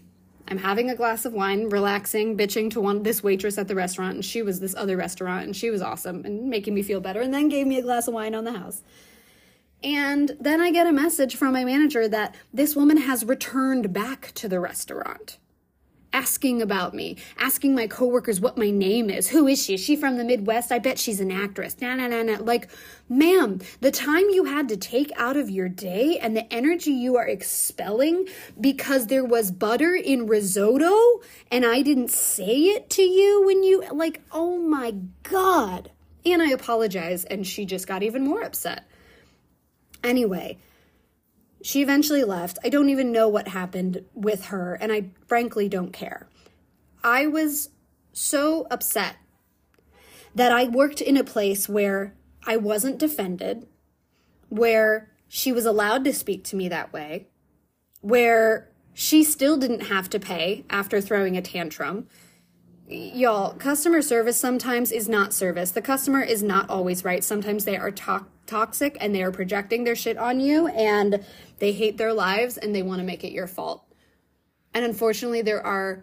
I'm 0.51 0.59
having 0.59 0.88
a 0.88 0.96
glass 0.96 1.24
of 1.27 1.35
wine, 1.35 1.68
relaxing, 1.68 2.37
bitching 2.37 2.70
to 2.70 2.81
one 2.81 3.03
this 3.03 3.22
waitress 3.22 3.59
at 3.59 3.68
the 3.68 3.74
restaurant, 3.74 4.14
and 4.14 4.24
she 4.24 4.40
was 4.40 4.61
this 4.61 4.74
other 4.74 4.96
restaurant, 4.96 5.44
and 5.44 5.55
she 5.55 5.68
was 5.68 5.83
awesome 5.83 6.24
and 6.24 6.48
making 6.48 6.74
me 6.74 6.83
feel 6.83 7.01
better, 7.01 7.20
and 7.20 7.35
then 7.35 7.51
gave 7.51 7.66
me 7.66 7.79
a 7.79 7.83
glass 7.83 8.09
of 8.09 8.14
wine 8.14 8.35
on 8.35 8.44
the 8.44 8.53
house. 8.53 8.83
And 9.83 10.37
then 10.40 10.61
I 10.61 10.70
get 10.70 10.87
a 10.87 10.92
message 10.92 11.37
from 11.37 11.53
my 11.53 11.64
manager 11.64 12.09
that 12.09 12.35
this 12.53 12.74
woman 12.74 12.96
has 12.96 13.24
returned 13.24 13.92
back 13.92 14.33
to 14.37 14.48
the 14.48 14.59
restaurant 14.59 15.38
asking 16.12 16.62
about 16.62 16.94
me, 16.94 17.16
asking 17.38 17.75
my 17.75 17.87
coworkers 17.87 18.40
what 18.40 18.57
my 18.57 18.71
name 18.71 19.11
is. 19.11 19.29
Who 19.29 19.47
is 19.47 19.62
she? 19.62 19.75
Is 19.75 19.81
she 19.81 19.97
from 19.97 20.16
the 20.16 20.25
Midwest? 20.25 20.73
I 20.73 20.79
bet 20.79 20.99
she's 20.99 21.21
an 21.21 21.31
actress. 21.31 21.77
Nah, 21.81 21.94
nah, 21.94 22.09
nah, 22.09 22.23
nah. 22.23 22.38
Like, 22.40 22.68
ma'am, 23.09 23.61
the 23.81 23.90
time 23.90 24.25
you 24.31 24.44
had 24.44 24.68
to 24.71 24.77
take 24.77 25.12
out 25.16 25.37
of 25.37 25.51
your 25.51 25.68
day 25.68 26.18
and 26.18 26.37
the 26.37 26.53
energy 26.53 26.92
you 26.92 27.16
are 27.16 27.27
expelling 27.27 28.27
because 28.61 29.07
there 29.07 29.25
was 29.25 29.51
butter 29.51 29.94
in 29.94 30.27
risotto 30.27 31.21
and 31.51 31.64
I 31.64 31.83
didn't 31.83 32.11
say 32.11 32.57
it 32.57 32.90
to 32.90 33.03
you 33.03 33.44
when 33.44 33.62
you, 33.62 33.85
like, 33.92 34.23
oh 34.33 34.59
my 34.59 34.94
God. 35.23 35.90
And 36.25 36.42
I 36.42 36.51
apologize. 36.51 37.25
And 37.25 37.47
she 37.47 37.64
just 37.64 37.87
got 37.87 38.03
even 38.03 38.25
more 38.25 38.42
upset. 38.42 38.85
Anyway, 40.03 40.59
she 41.62 41.83
eventually 41.83 42.25
left. 42.25 42.59
I 42.64 42.68
don't 42.68 42.90
even 42.90 43.12
know 43.12 43.29
what 43.29 43.49
happened 43.49 44.05
with 44.14 44.47
her, 44.47 44.75
and 44.75 44.92
I 44.92 45.11
frankly 45.27 45.68
don't 45.68 45.92
care. 45.92 46.29
I 47.03 47.27
was 47.27 47.71
so 48.12 48.66
upset 48.71 49.16
that 50.35 50.53
I 50.53 50.64
worked 50.64 51.01
in 51.01 51.16
a 51.16 51.25
place 51.25 51.68
where 51.68 52.14
I 52.47 52.57
wasn't 52.57 52.99
defended, 52.99 53.66
where 54.49 55.11
she 55.29 55.53
was 55.53 55.66
allowed 55.66 56.05
to 56.05 56.12
speak 56.12 56.44
to 56.44 56.57
me 56.57 56.68
that 56.68 56.92
way, 56.92 57.29
where 58.01 58.71
she 58.94 59.23
still 59.23 59.57
didn't 59.57 59.88
have 59.88 60.09
to 60.11 60.21
pay 60.21 60.64
after 60.71 61.01
throwing 61.01 61.37
a 61.37 61.42
tantrum. 61.42 62.09
Y'all, 62.90 63.53
customer 63.53 64.01
service 64.01 64.38
sometimes 64.38 64.90
is 64.90 65.11
not 65.11 65.35
service. 65.35 65.70
The 65.70 65.83
customer 65.83 66.22
is 66.22 66.42
not 66.42 66.70
always 66.70 67.05
right. 67.05 67.22
Sometimes 67.22 67.66
they 67.66 67.77
are 67.77 67.90
to- 67.90 68.24
toxic 68.46 68.96
and 68.98 69.14
they 69.14 69.22
are 69.22 69.31
projecting 69.31 69.85
their 69.85 69.94
shit 69.94 70.16
on 70.16 70.40
you 70.40 70.68
and 70.68 71.22
they 71.59 71.72
hate 71.72 71.98
their 71.98 72.14
lives 72.14 72.57
and 72.57 72.74
they 72.74 72.83
want 72.83 73.01
to 73.01 73.07
make 73.07 73.24
it 73.24 73.33
your 73.33 73.46
fault. 73.46 73.85
And 74.72 74.87
unfortunately, 74.87 75.42
there 75.42 75.64
are 75.64 76.03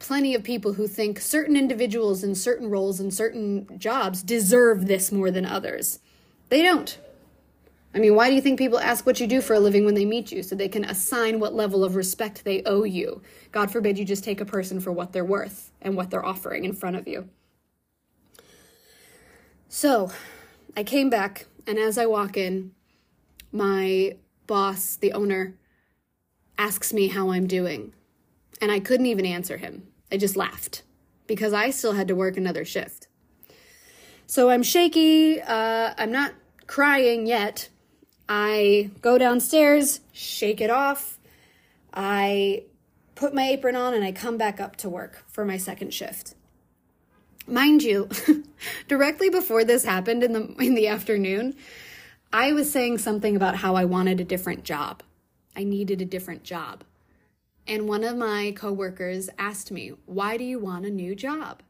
plenty 0.00 0.34
of 0.34 0.42
people 0.42 0.72
who 0.72 0.88
think 0.88 1.20
certain 1.20 1.56
individuals 1.56 2.24
in 2.24 2.34
certain 2.34 2.68
roles 2.68 2.98
and 2.98 3.14
certain 3.14 3.78
jobs 3.78 4.24
deserve 4.24 4.86
this 4.86 5.12
more 5.12 5.30
than 5.30 5.46
others. 5.46 6.00
They 6.48 6.62
don't. 6.62 6.98
I 7.94 7.98
mean, 7.98 8.14
why 8.14 8.28
do 8.28 8.36
you 8.36 8.40
think 8.40 8.58
people 8.58 8.78
ask 8.78 9.04
what 9.04 9.18
you 9.18 9.26
do 9.26 9.40
for 9.40 9.54
a 9.54 9.60
living 9.60 9.84
when 9.84 9.94
they 9.94 10.04
meet 10.04 10.30
you? 10.30 10.42
So 10.42 10.54
they 10.54 10.68
can 10.68 10.84
assign 10.84 11.40
what 11.40 11.54
level 11.54 11.82
of 11.82 11.96
respect 11.96 12.44
they 12.44 12.62
owe 12.64 12.84
you. 12.84 13.20
God 13.50 13.70
forbid 13.70 13.98
you 13.98 14.04
just 14.04 14.22
take 14.22 14.40
a 14.40 14.44
person 14.44 14.80
for 14.80 14.92
what 14.92 15.12
they're 15.12 15.24
worth 15.24 15.72
and 15.82 15.96
what 15.96 16.10
they're 16.10 16.24
offering 16.24 16.64
in 16.64 16.72
front 16.72 16.96
of 16.96 17.08
you. 17.08 17.28
So 19.68 20.10
I 20.76 20.84
came 20.84 21.10
back, 21.10 21.46
and 21.66 21.78
as 21.78 21.98
I 21.98 22.06
walk 22.06 22.36
in, 22.36 22.72
my 23.52 24.16
boss, 24.46 24.96
the 24.96 25.12
owner, 25.12 25.56
asks 26.58 26.92
me 26.92 27.08
how 27.08 27.30
I'm 27.30 27.46
doing. 27.46 27.92
And 28.60 28.70
I 28.70 28.78
couldn't 28.78 29.06
even 29.06 29.26
answer 29.26 29.56
him. 29.56 29.88
I 30.12 30.16
just 30.16 30.36
laughed 30.36 30.82
because 31.26 31.52
I 31.52 31.70
still 31.70 31.92
had 31.92 32.08
to 32.08 32.14
work 32.14 32.36
another 32.36 32.64
shift. 32.64 33.08
So 34.26 34.50
I'm 34.50 34.62
shaky. 34.62 35.40
Uh, 35.40 35.94
I'm 35.96 36.12
not 36.12 36.34
crying 36.66 37.26
yet, 37.26 37.68
I 38.32 38.92
go 39.02 39.18
downstairs, 39.18 40.00
shake 40.12 40.60
it 40.60 40.70
off. 40.70 41.18
I 41.92 42.62
put 43.16 43.34
my 43.34 43.48
apron 43.48 43.74
on 43.74 43.92
and 43.92 44.04
I 44.04 44.12
come 44.12 44.38
back 44.38 44.60
up 44.60 44.76
to 44.76 44.88
work 44.88 45.24
for 45.26 45.44
my 45.44 45.56
second 45.56 45.92
shift. 45.92 46.36
Mind 47.48 47.82
you, 47.82 48.08
directly 48.88 49.30
before 49.30 49.64
this 49.64 49.84
happened 49.84 50.22
in 50.22 50.32
the 50.32 50.46
in 50.60 50.74
the 50.74 50.86
afternoon, 50.86 51.56
I 52.32 52.52
was 52.52 52.70
saying 52.70 52.98
something 52.98 53.34
about 53.34 53.56
how 53.56 53.74
I 53.74 53.84
wanted 53.84 54.20
a 54.20 54.24
different 54.24 54.62
job. 54.62 55.02
I 55.56 55.64
needed 55.64 56.00
a 56.00 56.04
different 56.04 56.44
job. 56.44 56.84
And 57.66 57.88
one 57.88 58.04
of 58.04 58.16
my 58.16 58.52
coworkers 58.56 59.28
asked 59.40 59.72
me, 59.72 59.94
"Why 60.06 60.36
do 60.36 60.44
you 60.44 60.60
want 60.60 60.86
a 60.86 60.90
new 60.90 61.16
job?" 61.16 61.64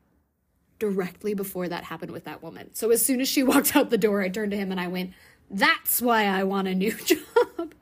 Directly 0.78 1.32
before 1.32 1.68
that 1.68 1.84
happened 1.84 2.12
with 2.12 2.24
that 2.24 2.42
woman. 2.42 2.74
So 2.74 2.90
as 2.90 3.04
soon 3.04 3.22
as 3.22 3.28
she 3.28 3.42
walked 3.50 3.74
out 3.74 3.88
the 3.88 3.96
door, 3.96 4.20
I 4.20 4.28
turned 4.28 4.50
to 4.50 4.58
him 4.58 4.70
and 4.70 4.80
I 4.80 4.88
went, 4.88 5.12
that's 5.50 6.00
why 6.00 6.26
I 6.26 6.44
want 6.44 6.68
a 6.68 6.74
new 6.74 6.92
job. 7.04 7.74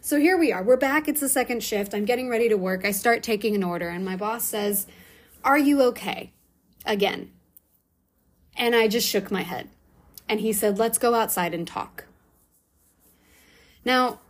So 0.00 0.18
here 0.18 0.38
we 0.38 0.52
are. 0.52 0.62
We're 0.62 0.76
back. 0.76 1.06
It's 1.06 1.20
the 1.20 1.28
second 1.28 1.62
shift. 1.62 1.94
I'm 1.94 2.04
getting 2.04 2.28
ready 2.28 2.48
to 2.48 2.56
work. 2.56 2.84
I 2.84 2.90
start 2.90 3.22
taking 3.22 3.54
an 3.54 3.62
order, 3.62 3.88
and 3.88 4.04
my 4.04 4.16
boss 4.16 4.44
says, 4.44 4.86
Are 5.44 5.58
you 5.58 5.82
okay? 5.82 6.32
Again. 6.84 7.30
And 8.56 8.74
I 8.74 8.88
just 8.88 9.08
shook 9.08 9.30
my 9.30 9.42
head. 9.42 9.68
And 10.28 10.40
he 10.40 10.52
said, 10.52 10.78
Let's 10.78 10.98
go 10.98 11.14
outside 11.14 11.54
and 11.54 11.66
talk. 11.66 12.06
Now, 13.84 14.20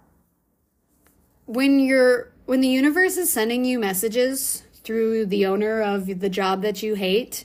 when 1.46 1.78
you're 1.78 2.32
when 2.44 2.60
the 2.60 2.68
universe 2.68 3.16
is 3.16 3.30
sending 3.30 3.64
you 3.64 3.78
messages 3.78 4.62
through 4.82 5.26
the 5.26 5.46
owner 5.46 5.80
of 5.80 6.20
the 6.20 6.28
job 6.28 6.62
that 6.62 6.82
you 6.82 6.94
hate, 6.94 7.44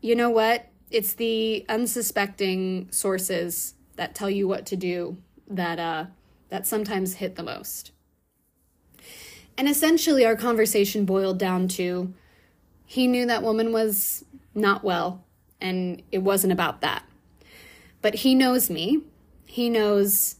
you 0.00 0.14
know 0.14 0.30
what? 0.30 0.68
It's 0.94 1.14
the 1.14 1.66
unsuspecting 1.68 2.86
sources 2.92 3.74
that 3.96 4.14
tell 4.14 4.30
you 4.30 4.46
what 4.46 4.64
to 4.66 4.76
do 4.76 5.16
that 5.48 5.80
uh, 5.80 6.06
that 6.50 6.68
sometimes 6.68 7.14
hit 7.14 7.34
the 7.34 7.42
most. 7.42 7.90
And 9.58 9.68
essentially, 9.68 10.24
our 10.24 10.36
conversation 10.36 11.04
boiled 11.04 11.38
down 11.38 11.66
to 11.68 12.14
he 12.86 13.08
knew 13.08 13.26
that 13.26 13.42
woman 13.42 13.72
was 13.72 14.24
not 14.54 14.84
well, 14.84 15.24
and 15.60 16.00
it 16.12 16.18
wasn't 16.18 16.52
about 16.52 16.80
that. 16.82 17.02
But 18.00 18.16
he 18.16 18.36
knows 18.36 18.70
me. 18.70 19.00
He 19.46 19.68
knows 19.68 20.36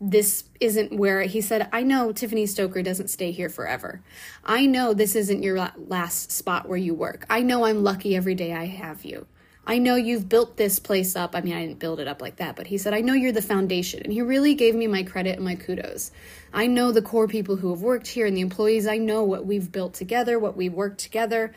this 0.00 0.44
isn't 0.60 0.94
where 0.94 1.22
he 1.22 1.42
said, 1.42 1.68
I 1.74 1.82
know 1.82 2.10
Tiffany 2.10 2.46
Stoker 2.46 2.82
doesn't 2.82 3.08
stay 3.08 3.32
here 3.32 3.50
forever. 3.50 4.00
I 4.44 4.64
know 4.64 4.94
this 4.94 5.14
isn't 5.14 5.42
your 5.42 5.70
last 5.76 6.32
spot 6.32 6.66
where 6.66 6.78
you 6.78 6.94
work. 6.94 7.26
I 7.28 7.42
know 7.42 7.66
I'm 7.66 7.82
lucky 7.82 8.16
every 8.16 8.34
day 8.34 8.54
I 8.54 8.64
have 8.64 9.04
you. 9.04 9.26
I 9.70 9.78
know 9.78 9.94
you've 9.94 10.28
built 10.28 10.56
this 10.56 10.80
place 10.80 11.14
up. 11.14 11.36
I 11.36 11.42
mean, 11.42 11.54
I 11.54 11.64
didn't 11.64 11.78
build 11.78 12.00
it 12.00 12.08
up 12.08 12.20
like 12.20 12.38
that, 12.38 12.56
but 12.56 12.66
he 12.66 12.76
said, 12.76 12.92
I 12.92 13.02
know 13.02 13.12
you're 13.14 13.30
the 13.30 13.40
foundation. 13.40 14.02
And 14.02 14.12
he 14.12 14.20
really 14.20 14.56
gave 14.56 14.74
me 14.74 14.88
my 14.88 15.04
credit 15.04 15.36
and 15.36 15.44
my 15.44 15.54
kudos. 15.54 16.10
I 16.52 16.66
know 16.66 16.90
the 16.90 17.00
core 17.00 17.28
people 17.28 17.54
who 17.54 17.70
have 17.70 17.80
worked 17.80 18.08
here 18.08 18.26
and 18.26 18.36
the 18.36 18.40
employees. 18.40 18.88
I 18.88 18.98
know 18.98 19.22
what 19.22 19.46
we've 19.46 19.70
built 19.70 19.94
together, 19.94 20.40
what 20.40 20.56
we've 20.56 20.72
worked 20.72 20.98
together. 20.98 21.54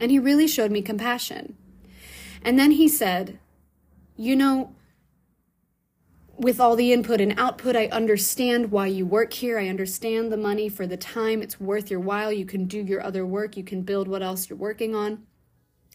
And 0.00 0.10
he 0.10 0.18
really 0.18 0.48
showed 0.48 0.72
me 0.72 0.82
compassion. 0.82 1.56
And 2.42 2.58
then 2.58 2.72
he 2.72 2.88
said, 2.88 3.38
You 4.16 4.34
know, 4.34 4.74
with 6.36 6.58
all 6.58 6.74
the 6.74 6.92
input 6.92 7.20
and 7.20 7.38
output, 7.38 7.76
I 7.76 7.86
understand 7.86 8.72
why 8.72 8.88
you 8.88 9.06
work 9.06 9.34
here. 9.34 9.60
I 9.60 9.68
understand 9.68 10.32
the 10.32 10.36
money 10.36 10.68
for 10.68 10.84
the 10.84 10.96
time. 10.96 11.40
It's 11.40 11.60
worth 11.60 11.92
your 11.92 12.00
while. 12.00 12.32
You 12.32 12.44
can 12.44 12.64
do 12.64 12.82
your 12.82 13.04
other 13.04 13.24
work. 13.24 13.56
You 13.56 13.62
can 13.62 13.82
build 13.82 14.08
what 14.08 14.20
else 14.20 14.50
you're 14.50 14.58
working 14.58 14.96
on. 14.96 15.22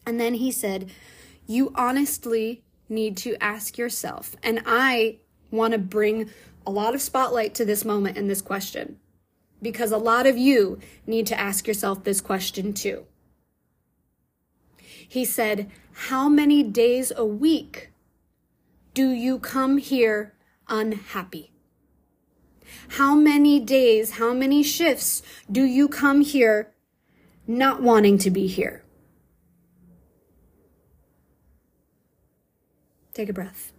And 0.05 0.17
then 0.17 0.35
he 0.35 0.49
said, 0.49 0.89
You 1.47 1.71
honestly 1.75 2.63
need 2.89 3.17
to 3.17 3.35
ask 3.41 3.77
yourself. 3.77 4.35
And 4.43 4.61
I 4.65 5.17
want 5.49 5.71
to 5.71 5.79
bring 5.79 6.29
a 6.65 6.71
lot 6.71 6.93
of 6.93 7.01
spotlight 7.01 7.55
to 7.55 7.65
this 7.65 7.85
moment 7.85 8.17
and 8.17 8.29
this 8.29 8.41
question 8.41 8.99
because 9.61 9.91
a 9.91 9.97
lot 9.97 10.27
of 10.27 10.37
you 10.37 10.79
need 11.05 11.25
to 11.27 11.39
ask 11.39 11.67
yourself 11.67 12.03
this 12.03 12.21
question 12.21 12.73
too. 12.73 13.05
He 15.07 15.25
said, 15.25 15.71
How 15.93 16.27
many 16.27 16.63
days 16.63 17.11
a 17.15 17.25
week 17.25 17.91
do 18.93 19.09
you 19.09 19.39
come 19.39 19.77
here 19.77 20.33
unhappy? 20.67 21.51
How 22.89 23.15
many 23.15 23.59
days, 23.59 24.11
how 24.11 24.33
many 24.33 24.61
shifts 24.63 25.21
do 25.49 25.63
you 25.63 25.87
come 25.87 26.21
here 26.21 26.73
not 27.47 27.81
wanting 27.81 28.17
to 28.19 28.29
be 28.29 28.47
here? 28.47 28.83
Take 33.17 33.29
a 33.29 33.33
breath. 33.33 33.73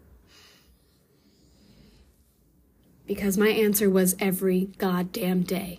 Because 3.06 3.38
my 3.38 3.50
answer 3.50 3.88
was 3.88 4.16
every 4.18 4.70
goddamn 4.78 5.42
day. 5.42 5.78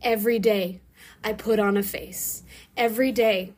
Every 0.00 0.38
day 0.38 0.80
I 1.22 1.34
put 1.34 1.58
on 1.58 1.76
a 1.76 1.82
face. 1.82 2.44
Every 2.74 3.12
day 3.12 3.52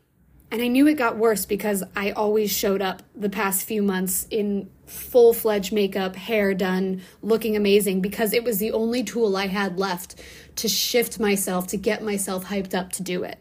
and 0.50 0.60
I 0.60 0.66
knew 0.66 0.88
it 0.88 0.94
got 0.94 1.16
worse 1.16 1.46
because 1.46 1.84
I 1.94 2.10
always 2.10 2.50
showed 2.50 2.82
up 2.82 3.04
the 3.14 3.30
past 3.30 3.64
few 3.64 3.80
months 3.80 4.26
in 4.28 4.68
full 4.86 5.34
fledged 5.34 5.72
makeup, 5.72 6.16
hair 6.16 6.52
done, 6.52 7.02
looking 7.22 7.54
amazing 7.54 8.00
because 8.00 8.32
it 8.32 8.42
was 8.42 8.58
the 8.58 8.72
only 8.72 9.04
tool 9.04 9.36
I 9.36 9.46
had 9.46 9.78
left 9.78 10.20
to 10.56 10.66
shift 10.66 11.20
myself, 11.20 11.68
to 11.68 11.76
get 11.76 12.02
myself 12.02 12.46
hyped 12.46 12.74
up 12.74 12.90
to 12.94 13.04
do 13.04 13.22
it. 13.22 13.38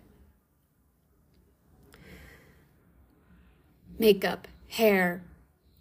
Makeup, 3.97 4.47
hair, 4.67 5.23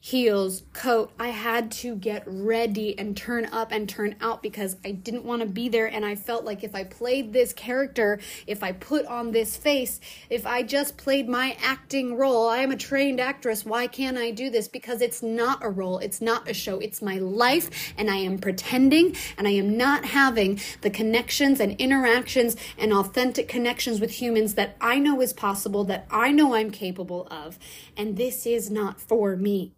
heels, 0.09 0.63
coat. 0.73 1.11
I 1.21 1.29
had 1.29 1.71
to 1.73 1.95
get 1.95 2.23
ready 2.27 2.99
and 2.99 3.15
turn 3.15 3.45
up 3.45 3.73
and 3.73 3.87
turn 3.87 4.17
out 4.23 4.43
because 4.43 4.77
I 4.83 4.93
didn't 4.93 5.27
want 5.27 5.43
to 5.43 5.47
be 5.47 5.69
there. 5.69 5.87
And 5.87 6.03
I 6.03 6.15
felt 6.15 6.47
like 6.47 6.65
if 6.65 6.75
I 6.75 6.85
played 6.85 7.35
this 7.35 7.53
character, 7.53 8.19
if 8.47 8.63
I 8.63 8.73
put 8.73 9.05
on 9.05 9.33
this 9.33 9.55
face, 9.55 10.01
if 10.31 10.47
I 10.47 10.63
just 10.63 10.97
played 10.97 11.29
my 11.29 11.59
acting 11.63 12.17
role, 12.17 12.49
I 12.49 12.59
am 12.59 12.71
a 12.71 12.77
trained 12.77 13.21
actress. 13.21 13.67
Why 13.67 13.87
can't 13.87 14.17
I 14.17 14.31
do 14.31 14.49
this? 14.49 14.67
Because 14.67 15.03
it's 15.03 15.23
not 15.23 15.63
a 15.63 15.69
role, 15.69 15.99
it's 15.99 16.23
not 16.23 16.49
a 16.49 16.55
show, 16.55 16.79
it's 16.79 17.03
my 17.03 17.19
life. 17.19 17.93
And 17.99 18.11
I 18.11 18.17
am 18.17 18.39
pretending 18.39 19.15
and 19.37 19.47
I 19.47 19.53
am 19.53 19.77
not 19.77 20.07
having 20.07 20.59
the 20.81 20.91
connections 20.91 21.61
and 21.61 21.79
interactions 21.79 22.57
and 22.79 22.95
authentic 22.95 23.47
connections 23.47 24.01
with 24.01 24.23
humans 24.23 24.55
that 24.55 24.75
I 24.81 25.01
know 25.01 25.21
is 25.21 25.35
possible, 25.35 25.85
that 25.85 26.07
I 26.11 26.33
know 26.33 26.55
I'm 26.55 26.71
capable 26.71 27.29
of. 27.31 27.59
And 27.95 28.17
this 28.17 28.47
is 28.47 28.71
not 28.71 29.03
for 29.03 29.37
me. 29.37 29.75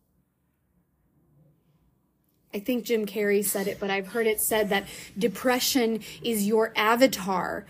I 2.52 2.58
think 2.58 2.84
Jim 2.84 3.06
Carrey 3.06 3.44
said 3.44 3.68
it, 3.68 3.78
but 3.78 3.90
I've 3.90 4.08
heard 4.08 4.26
it 4.26 4.40
said 4.40 4.70
that 4.70 4.86
depression 5.16 6.00
is 6.22 6.46
your 6.46 6.72
avatar 6.74 7.64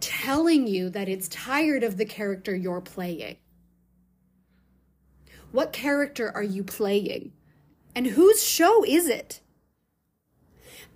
telling 0.00 0.66
you 0.66 0.88
that 0.90 1.08
it's 1.08 1.28
tired 1.28 1.82
of 1.82 1.96
the 1.96 2.04
character 2.04 2.54
you're 2.54 2.80
playing. 2.80 3.36
What 5.52 5.72
character 5.72 6.30
are 6.34 6.42
you 6.42 6.62
playing? 6.64 7.32
And 7.94 8.08
whose 8.08 8.44
show 8.46 8.84
is 8.84 9.08
it? 9.08 9.40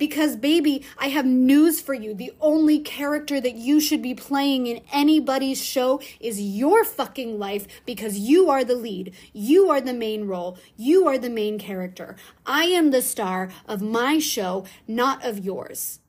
Because, 0.00 0.34
baby, 0.34 0.82
I 0.96 1.08
have 1.08 1.26
news 1.26 1.82
for 1.82 1.92
you. 1.92 2.14
The 2.14 2.32
only 2.40 2.78
character 2.78 3.38
that 3.38 3.56
you 3.56 3.80
should 3.80 4.00
be 4.00 4.14
playing 4.14 4.66
in 4.66 4.80
anybody's 4.90 5.62
show 5.62 6.00
is 6.18 6.40
your 6.40 6.84
fucking 6.84 7.38
life 7.38 7.66
because 7.84 8.18
you 8.18 8.48
are 8.48 8.64
the 8.64 8.76
lead. 8.76 9.14
You 9.34 9.68
are 9.68 9.80
the 9.82 9.92
main 9.92 10.26
role. 10.26 10.56
You 10.78 11.06
are 11.06 11.18
the 11.18 11.28
main 11.28 11.58
character. 11.58 12.16
I 12.46 12.64
am 12.64 12.92
the 12.92 13.02
star 13.02 13.50
of 13.68 13.82
my 13.82 14.18
show, 14.18 14.64
not 14.88 15.22
of 15.22 15.44
yours. 15.44 16.00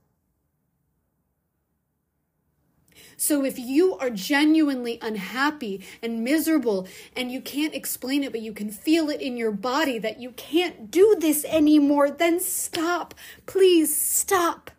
So 3.21 3.45
if 3.45 3.60
you 3.60 3.95
are 3.99 4.10
genuinely 4.10 4.97
unhappy 4.99 5.86
and 6.01 6.23
miserable 6.23 6.88
and 7.15 7.31
you 7.31 7.39
can't 7.39 7.75
explain 7.75 8.23
it, 8.23 8.31
but 8.31 8.41
you 8.41 8.51
can 8.51 8.71
feel 8.71 9.12
it 9.12 9.21
in 9.21 9.38
your 9.38 9.51
body 9.51 9.99
that 9.99 10.19
you 10.19 10.31
can't 10.31 10.89
do 10.89 11.15
this 11.19 11.45
anymore, 11.45 12.10
then 12.10 12.39
stop. 12.39 13.13
Please 13.45 13.95
stop. 13.95 14.71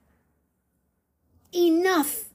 Enough. 1.55 2.31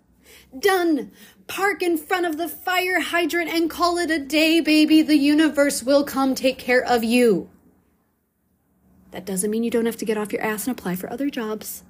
Done. 0.58 1.12
Park 1.48 1.84
in 1.84 1.98
front 1.98 2.26
of 2.26 2.38
the 2.38 2.48
fire 2.48 3.02
hydrant 3.02 3.50
and 3.50 3.70
call 3.70 3.98
it 3.98 4.10
a 4.10 4.18
day, 4.18 4.62
baby. 4.62 5.02
The 5.02 5.18
universe 5.18 5.84
will 5.84 6.06
come 6.06 6.36
take 6.36 6.58
care 6.58 6.86
of 6.86 7.04
you. 7.04 7.50
That 9.12 9.26
doesn't 9.26 9.52
mean 9.52 9.66
you 9.66 9.72
don't 9.72 9.86
have 9.86 9.98
to 9.98 10.06
get 10.06 10.18
off 10.18 10.32
your 10.32 10.42
ass 10.42 10.68
and 10.68 10.80
apply 10.80 10.96
for 10.96 11.12
other 11.12 11.30
jobs. 11.30 11.84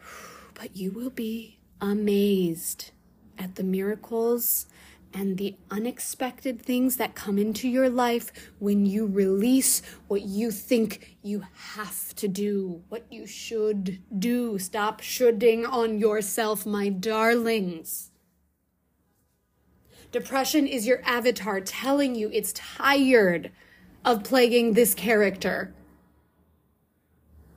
But 0.54 0.74
you 0.74 0.90
will 0.90 1.10
be 1.10 1.55
amazed 1.80 2.90
at 3.38 3.56
the 3.56 3.64
miracles 3.64 4.66
and 5.12 5.38
the 5.38 5.56
unexpected 5.70 6.60
things 6.60 6.96
that 6.96 7.14
come 7.14 7.38
into 7.38 7.68
your 7.68 7.88
life 7.88 8.30
when 8.58 8.84
you 8.84 9.06
release 9.06 9.80
what 10.08 10.22
you 10.22 10.50
think 10.50 11.16
you 11.22 11.42
have 11.74 12.14
to 12.14 12.28
do, 12.28 12.82
what 12.88 13.06
you 13.10 13.26
should 13.26 13.98
do. 14.18 14.58
Stop 14.58 15.00
shoulding 15.00 15.64
on 15.64 15.98
yourself, 15.98 16.66
my 16.66 16.88
darlings. 16.88 18.10
Depression 20.12 20.66
is 20.66 20.86
your 20.86 21.02
avatar 21.04 21.60
telling 21.60 22.14
you 22.14 22.30
it's 22.32 22.52
tired 22.52 23.50
of 24.04 24.22
playing 24.22 24.74
this 24.74 24.94
character. 24.94 25.74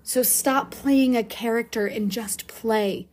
So 0.01 0.23
stop 0.23 0.71
playing 0.71 1.15
a 1.15 1.23
character 1.23 1.85
and 1.85 2.09
just 2.09 2.47
play. 2.47 3.07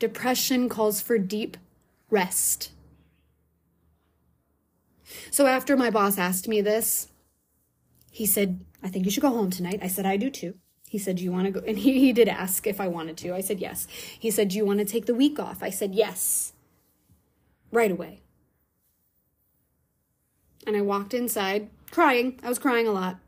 Depression 0.00 0.68
calls 0.68 1.00
for 1.00 1.18
deep 1.18 1.56
rest. 2.08 2.72
So 5.30 5.46
after 5.46 5.76
my 5.76 5.90
boss 5.90 6.18
asked 6.18 6.48
me 6.48 6.60
this, 6.60 7.08
he 8.10 8.26
said, 8.26 8.64
I 8.82 8.88
think 8.88 9.04
you 9.04 9.10
should 9.10 9.22
go 9.22 9.28
home 9.28 9.50
tonight. 9.50 9.78
I 9.82 9.88
said, 9.88 10.06
I 10.06 10.16
do 10.16 10.30
too. 10.30 10.54
He 10.88 10.98
said, 10.98 11.16
Do 11.16 11.22
you 11.22 11.30
want 11.30 11.44
to 11.44 11.52
go? 11.52 11.60
And 11.66 11.78
he, 11.78 12.00
he 12.00 12.12
did 12.12 12.28
ask 12.28 12.66
if 12.66 12.80
I 12.80 12.88
wanted 12.88 13.16
to. 13.18 13.34
I 13.34 13.42
said, 13.42 13.60
Yes. 13.60 13.86
He 14.18 14.30
said, 14.30 14.48
Do 14.48 14.56
you 14.56 14.64
want 14.64 14.80
to 14.80 14.84
take 14.84 15.06
the 15.06 15.14
week 15.14 15.38
off? 15.38 15.62
I 15.62 15.70
said, 15.70 15.94
Yes. 15.94 16.54
Right 17.70 17.92
away. 17.92 18.22
And 20.66 20.76
I 20.76 20.80
walked 20.80 21.14
inside 21.14 21.68
crying. 21.90 22.40
I 22.42 22.48
was 22.48 22.58
crying 22.58 22.88
a 22.88 22.92
lot. 22.92 23.18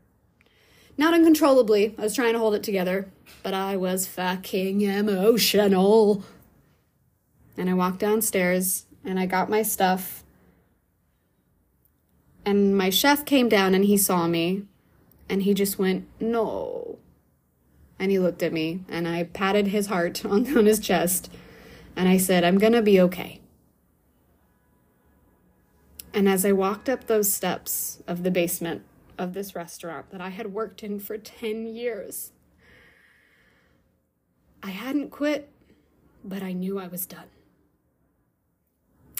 Not 0.97 1.13
uncontrollably. 1.13 1.95
I 1.97 2.01
was 2.01 2.15
trying 2.15 2.33
to 2.33 2.39
hold 2.39 2.55
it 2.55 2.63
together, 2.63 3.09
but 3.43 3.53
I 3.53 3.77
was 3.77 4.07
fucking 4.07 4.81
emotional. 4.81 6.23
And 7.57 7.69
I 7.69 7.73
walked 7.73 7.99
downstairs 7.99 8.85
and 9.03 9.19
I 9.19 9.25
got 9.25 9.49
my 9.49 9.61
stuff. 9.61 10.23
And 12.45 12.77
my 12.77 12.89
chef 12.89 13.25
came 13.25 13.47
down 13.47 13.73
and 13.73 13.85
he 13.85 13.97
saw 13.97 14.27
me 14.27 14.63
and 15.29 15.43
he 15.43 15.53
just 15.53 15.79
went, 15.79 16.07
No. 16.19 16.97
And 17.99 18.11
he 18.11 18.19
looked 18.19 18.43
at 18.43 18.51
me 18.51 18.81
and 18.89 19.07
I 19.07 19.23
patted 19.23 19.67
his 19.67 19.87
heart 19.87 20.25
on, 20.25 20.57
on 20.57 20.65
his 20.65 20.79
chest 20.79 21.31
and 21.95 22.09
I 22.09 22.17
said, 22.17 22.43
I'm 22.43 22.57
gonna 22.57 22.81
be 22.81 22.99
okay. 23.01 23.39
And 26.13 26.29
as 26.29 26.45
I 26.45 26.51
walked 26.51 26.89
up 26.89 27.07
those 27.07 27.33
steps 27.33 28.01
of 28.07 28.23
the 28.23 28.31
basement 28.31 28.83
of 29.17 29.33
this 29.33 29.55
restaurant 29.55 30.11
that 30.11 30.21
I 30.21 30.29
had 30.29 30.53
worked 30.53 30.83
in 30.83 30.99
for 30.99 31.17
10 31.17 31.65
years, 31.65 32.31
I 34.61 34.69
hadn't 34.69 35.09
quit, 35.09 35.49
but 36.23 36.43
I 36.43 36.53
knew 36.53 36.79
I 36.79 36.87
was 36.87 37.05
done. 37.05 37.25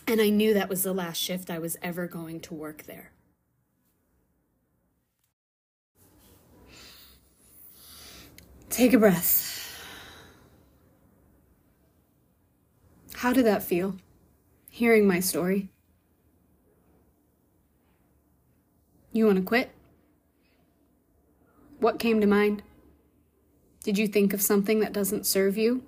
And 0.05 0.21
I 0.21 0.29
knew 0.29 0.53
that 0.53 0.69
was 0.69 0.83
the 0.83 0.93
last 0.93 1.17
shift 1.17 1.49
I 1.49 1.59
was 1.59 1.77
ever 1.81 2.07
going 2.07 2.39
to 2.41 2.53
work 2.53 2.83
there. 2.83 3.11
Take 8.69 8.93
a 8.93 8.99
breath. 8.99 9.51
How 13.15 13.31
did 13.31 13.45
that 13.45 13.63
feel? 13.63 13.95
Hearing 14.69 15.07
my 15.07 15.19
story. 15.19 15.69
You 19.13 19.27
want 19.27 19.37
to 19.37 19.43
quit? 19.43 19.69
What 21.79 21.99
came 21.99 22.19
to 22.19 22.27
mind? 22.27 22.63
Did 23.83 23.97
you 23.97 24.07
think 24.07 24.33
of 24.33 24.41
something 24.41 24.79
that 24.79 24.91
doesn't 24.91 25.25
serve 25.25 25.57
you? 25.57 25.83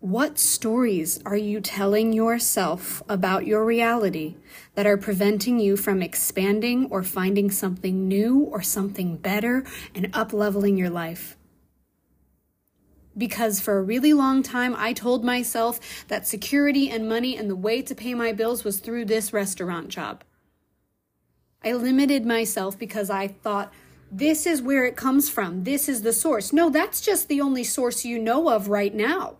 What 0.00 0.38
stories 0.38 1.20
are 1.26 1.36
you 1.36 1.60
telling 1.60 2.14
yourself 2.14 3.02
about 3.06 3.46
your 3.46 3.66
reality 3.66 4.36
that 4.74 4.86
are 4.86 4.96
preventing 4.96 5.60
you 5.60 5.76
from 5.76 6.00
expanding 6.00 6.86
or 6.86 7.02
finding 7.02 7.50
something 7.50 8.08
new 8.08 8.38
or 8.38 8.62
something 8.62 9.18
better 9.18 9.62
and 9.94 10.08
up 10.14 10.32
leveling 10.32 10.78
your 10.78 10.88
life? 10.88 11.36
Because 13.14 13.60
for 13.60 13.76
a 13.76 13.82
really 13.82 14.14
long 14.14 14.42
time, 14.42 14.74
I 14.74 14.94
told 14.94 15.22
myself 15.22 15.78
that 16.08 16.26
security 16.26 16.88
and 16.88 17.06
money 17.06 17.36
and 17.36 17.50
the 17.50 17.54
way 17.54 17.82
to 17.82 17.94
pay 17.94 18.14
my 18.14 18.32
bills 18.32 18.64
was 18.64 18.78
through 18.78 19.04
this 19.04 19.34
restaurant 19.34 19.90
job. 19.90 20.24
I 21.62 21.74
limited 21.74 22.24
myself 22.24 22.78
because 22.78 23.10
I 23.10 23.28
thought 23.28 23.70
this 24.10 24.46
is 24.46 24.62
where 24.62 24.86
it 24.86 24.96
comes 24.96 25.28
from. 25.28 25.64
This 25.64 25.90
is 25.90 26.00
the 26.00 26.14
source. 26.14 26.54
No, 26.54 26.70
that's 26.70 27.02
just 27.02 27.28
the 27.28 27.42
only 27.42 27.64
source 27.64 28.02
you 28.06 28.18
know 28.18 28.48
of 28.48 28.68
right 28.70 28.94
now. 28.94 29.36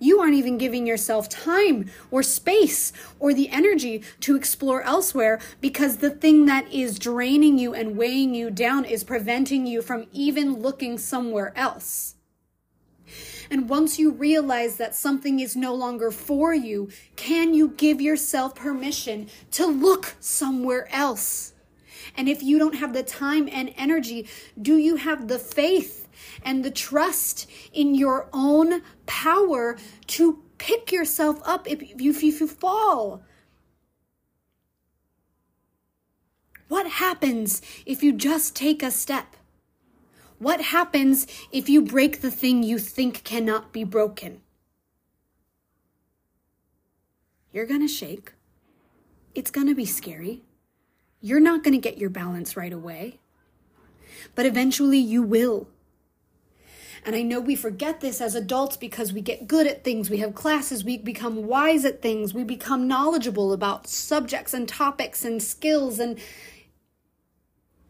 You 0.00 0.18
aren't 0.18 0.34
even 0.34 0.56
giving 0.56 0.86
yourself 0.86 1.28
time 1.28 1.90
or 2.10 2.22
space 2.22 2.92
or 3.20 3.34
the 3.34 3.50
energy 3.50 4.02
to 4.20 4.34
explore 4.34 4.82
elsewhere 4.82 5.38
because 5.60 5.98
the 5.98 6.10
thing 6.10 6.46
that 6.46 6.72
is 6.72 6.98
draining 6.98 7.58
you 7.58 7.74
and 7.74 7.98
weighing 7.98 8.34
you 8.34 8.50
down 8.50 8.86
is 8.86 9.04
preventing 9.04 9.66
you 9.66 9.82
from 9.82 10.06
even 10.10 10.54
looking 10.60 10.96
somewhere 10.96 11.52
else. 11.54 12.16
And 13.50 13.68
once 13.68 13.98
you 13.98 14.12
realize 14.12 14.76
that 14.76 14.94
something 14.94 15.38
is 15.40 15.54
no 15.54 15.74
longer 15.74 16.10
for 16.10 16.54
you, 16.54 16.88
can 17.16 17.52
you 17.52 17.68
give 17.68 18.00
yourself 18.00 18.54
permission 18.54 19.28
to 19.52 19.66
look 19.66 20.14
somewhere 20.20 20.88
else? 20.92 21.52
And 22.16 22.28
if 22.28 22.42
you 22.42 22.58
don't 22.58 22.76
have 22.76 22.94
the 22.94 23.02
time 23.02 23.48
and 23.52 23.74
energy, 23.76 24.28
do 24.60 24.76
you 24.76 24.96
have 24.96 25.28
the 25.28 25.38
faith 25.38 25.99
and 26.44 26.64
the 26.64 26.70
trust 26.70 27.48
in 27.72 27.94
your 27.94 28.28
own 28.32 28.82
power 29.06 29.76
to 30.08 30.42
pick 30.58 30.92
yourself 30.92 31.40
up 31.44 31.70
if 31.70 31.82
you, 32.00 32.10
if 32.10 32.22
you 32.22 32.46
fall? 32.46 33.22
What 36.68 36.86
happens 36.86 37.62
if 37.84 38.02
you 38.02 38.12
just 38.12 38.54
take 38.54 38.82
a 38.82 38.90
step? 38.90 39.36
What 40.38 40.60
happens 40.60 41.26
if 41.52 41.68
you 41.68 41.82
break 41.82 42.20
the 42.20 42.30
thing 42.30 42.62
you 42.62 42.78
think 42.78 43.24
cannot 43.24 43.72
be 43.72 43.84
broken? 43.84 44.40
You're 47.52 47.66
going 47.66 47.80
to 47.80 47.88
shake. 47.88 48.32
It's 49.34 49.50
going 49.50 49.66
to 49.66 49.74
be 49.74 49.84
scary. 49.84 50.42
You're 51.20 51.40
not 51.40 51.62
going 51.62 51.74
to 51.74 51.80
get 51.80 51.98
your 51.98 52.10
balance 52.10 52.56
right 52.56 52.72
away. 52.72 53.18
But 54.34 54.46
eventually 54.46 54.98
you 54.98 55.22
will. 55.22 55.68
And 57.04 57.16
I 57.16 57.22
know 57.22 57.40
we 57.40 57.56
forget 57.56 58.00
this 58.00 58.20
as 58.20 58.34
adults 58.34 58.76
because 58.76 59.12
we 59.12 59.20
get 59.20 59.48
good 59.48 59.66
at 59.66 59.84
things. 59.84 60.10
We 60.10 60.18
have 60.18 60.34
classes. 60.34 60.84
We 60.84 60.98
become 60.98 61.46
wise 61.46 61.84
at 61.84 62.02
things. 62.02 62.34
We 62.34 62.44
become 62.44 62.86
knowledgeable 62.86 63.52
about 63.52 63.86
subjects 63.86 64.52
and 64.52 64.68
topics 64.68 65.24
and 65.24 65.42
skills. 65.42 65.98
And 65.98 66.18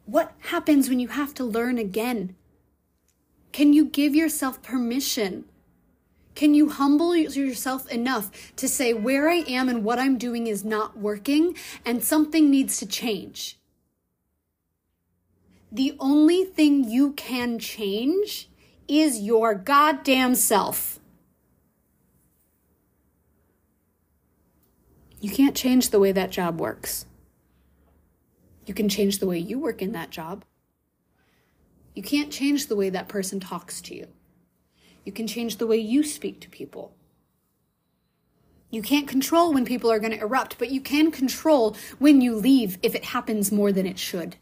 what 0.05 0.33
happens 0.39 0.89
when 0.89 1.01
you 1.01 1.09
have 1.09 1.35
to 1.35 1.45
learn 1.45 1.79
again? 1.79 2.37
Can 3.53 3.73
you 3.73 3.85
give 3.87 4.15
yourself 4.15 4.63
permission? 4.63 5.45
Can 6.37 6.55
you 6.55 6.69
humble 6.69 7.17
yourself 7.17 7.91
enough 7.91 8.55
to 8.57 8.69
say, 8.69 8.93
where 8.93 9.29
I 9.29 9.45
am 9.49 9.69
and 9.69 9.85
what 9.85 9.99
I'm 9.99 10.17
doing 10.19 10.47
is 10.47 10.65
not 10.65 10.97
working 10.97 11.57
and 11.85 12.03
something 12.03 12.49
needs 12.49 12.79
to 12.79 12.87
change? 12.87 13.59
The 15.73 15.97
only 16.01 16.45
thing 16.45 16.85
you 16.85 17.13
can 17.13 17.59
change 17.59 18.50
is 18.91 19.21
your 19.21 19.55
goddamn 19.55 20.35
self. 20.35 20.99
You 25.21 25.31
can't 25.31 25.55
change 25.55 25.91
the 25.91 26.01
way 26.01 26.11
that 26.11 26.31
job 26.31 26.61
works. 26.61 27.07
You 28.67 28.75
can 28.75 28.89
change 28.89 29.19
the 29.19 29.27
way 29.27 29.39
you 29.39 29.61
work 29.61 29.81
in 29.81 29.93
that 29.93 30.11
job. 30.11 30.45
You 31.95 32.03
can't 32.03 32.33
change 32.33 32.67
the 32.67 32.77
way 32.77 32.91
that 32.91 33.09
person 33.09 33.39
talks 33.39 33.81
to 33.83 33.95
you. 33.95 34.09
You 35.05 35.13
can 35.13 35.27
change 35.27 35.57
the 35.57 35.67
way 35.67 35.77
you 35.77 36.03
speak 36.03 36.41
to 36.41 36.51
people. 36.51 36.93
You 38.71 38.83
can't 38.83 39.09
control 39.09 39.53
when 39.53 39.65
people 39.65 39.91
are 39.91 39.99
going 39.99 40.13
to 40.13 40.21
erupt, 40.21 40.59
but 40.59 40.71
you 40.71 40.81
can 40.81 41.11
control 41.11 41.77
when 41.99 42.21
you 42.21 42.35
leave 42.35 42.79
if 42.83 42.95
it 42.95 43.07
happens 43.07 43.53
more 43.53 43.73
than 43.73 43.87
it 43.87 43.99
should. 43.99 44.37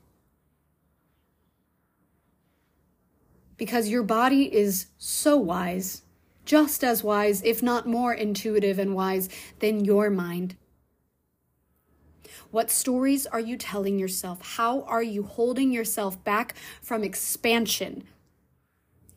Because 3.58 3.88
your 3.88 4.02
body 4.02 4.44
is 4.54 4.86
so 4.96 5.36
wise, 5.36 6.02
just 6.46 6.82
as 6.82 7.04
wise, 7.04 7.42
if 7.42 7.62
not 7.62 7.86
more 7.86 8.14
intuitive 8.14 8.78
and 8.78 8.94
wise 8.94 9.28
than 9.58 9.84
your 9.84 10.08
mind. 10.08 10.56
What 12.50 12.70
stories 12.70 13.26
are 13.26 13.40
you 13.40 13.58
telling 13.58 13.98
yourself? 13.98 14.40
How 14.56 14.82
are 14.82 15.02
you 15.02 15.22
holding 15.22 15.70
yourself 15.70 16.22
back 16.24 16.54
from 16.80 17.04
expansion? 17.04 18.04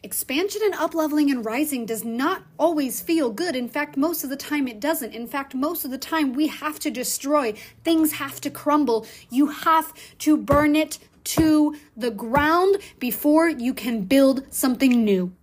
Expansion 0.03 0.61
and 0.65 0.73
upleveling 0.73 1.29
and 1.29 1.45
rising 1.45 1.85
does 1.85 2.03
not 2.03 2.43
always 2.57 3.01
feel 3.01 3.29
good. 3.29 3.55
In 3.55 3.69
fact, 3.69 3.95
most 3.95 4.23
of 4.23 4.31
the 4.31 4.35
time 4.35 4.67
it 4.67 4.79
doesn't. 4.79 5.13
In 5.13 5.27
fact, 5.27 5.53
most 5.53 5.85
of 5.85 5.91
the 5.91 5.97
time 5.97 6.33
we 6.33 6.47
have 6.47 6.79
to 6.79 6.89
destroy. 6.89 7.53
Things 7.83 8.13
have 8.13 8.41
to 8.41 8.49
crumble. 8.49 9.05
You 9.29 9.47
have 9.47 9.93
to 10.19 10.35
burn 10.35 10.75
it 10.75 10.97
to 11.23 11.75
the 11.95 12.11
ground 12.11 12.77
before 12.99 13.49
you 13.49 13.73
can 13.73 14.03
build 14.03 14.53
something 14.53 15.03
new. 15.03 15.33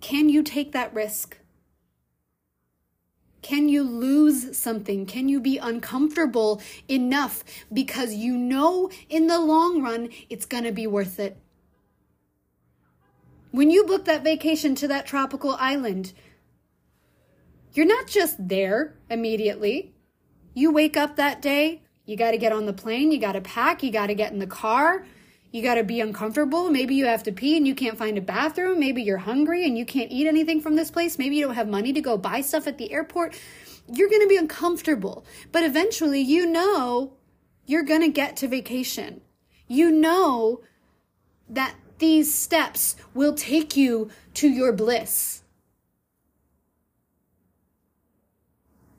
Can 0.00 0.28
you 0.28 0.42
take 0.42 0.72
that 0.72 0.94
risk? 0.94 1.38
Can 3.42 3.68
you 3.68 3.84
lose 3.84 4.58
something? 4.58 5.06
Can 5.06 5.28
you 5.28 5.40
be 5.40 5.56
uncomfortable 5.58 6.60
enough 6.88 7.44
because 7.72 8.12
you 8.12 8.36
know 8.36 8.90
in 9.08 9.28
the 9.28 9.38
long 9.38 9.82
run 9.82 10.08
it's 10.28 10.46
going 10.46 10.64
to 10.64 10.72
be 10.72 10.86
worth 10.86 11.20
it? 11.20 11.36
When 13.52 13.70
you 13.70 13.84
book 13.84 14.04
that 14.04 14.24
vacation 14.24 14.74
to 14.74 14.88
that 14.88 15.06
tropical 15.06 15.56
island, 15.60 16.12
you're 17.72 17.86
not 17.86 18.06
just 18.06 18.48
there 18.48 18.96
immediately. 19.08 19.94
You 20.52 20.72
wake 20.72 20.96
up 20.96 21.16
that 21.16 21.40
day, 21.40 21.82
you 22.06 22.16
got 22.16 22.30
to 22.30 22.38
get 22.38 22.52
on 22.52 22.66
the 22.66 22.72
plane, 22.72 23.12
you 23.12 23.18
got 23.18 23.32
to 23.32 23.40
pack, 23.40 23.82
you 23.82 23.90
got 23.90 24.06
to 24.06 24.14
get 24.14 24.32
in 24.32 24.38
the 24.38 24.46
car, 24.46 25.04
you 25.50 25.62
got 25.62 25.74
to 25.74 25.84
be 25.84 26.00
uncomfortable. 26.00 26.70
Maybe 26.70 26.94
you 26.94 27.06
have 27.06 27.24
to 27.24 27.32
pee 27.32 27.56
and 27.56 27.66
you 27.66 27.74
can't 27.74 27.98
find 27.98 28.16
a 28.16 28.20
bathroom. 28.20 28.78
Maybe 28.78 29.02
you're 29.02 29.18
hungry 29.18 29.66
and 29.66 29.76
you 29.76 29.84
can't 29.84 30.10
eat 30.10 30.26
anything 30.26 30.60
from 30.60 30.76
this 30.76 30.90
place. 30.90 31.18
Maybe 31.18 31.36
you 31.36 31.44
don't 31.44 31.54
have 31.54 31.68
money 31.68 31.92
to 31.92 32.00
go 32.00 32.16
buy 32.16 32.40
stuff 32.40 32.66
at 32.66 32.78
the 32.78 32.92
airport. 32.92 33.38
You're 33.92 34.08
going 34.08 34.22
to 34.22 34.28
be 34.28 34.36
uncomfortable. 34.36 35.24
But 35.52 35.64
eventually, 35.64 36.20
you 36.20 36.46
know 36.46 37.14
you're 37.66 37.82
going 37.82 38.02
to 38.02 38.08
get 38.08 38.36
to 38.38 38.48
vacation. 38.48 39.20
You 39.66 39.90
know 39.90 40.62
that 41.48 41.74
these 41.98 42.32
steps 42.32 42.96
will 43.14 43.34
take 43.34 43.76
you 43.76 44.10
to 44.34 44.48
your 44.48 44.72
bliss. 44.72 45.42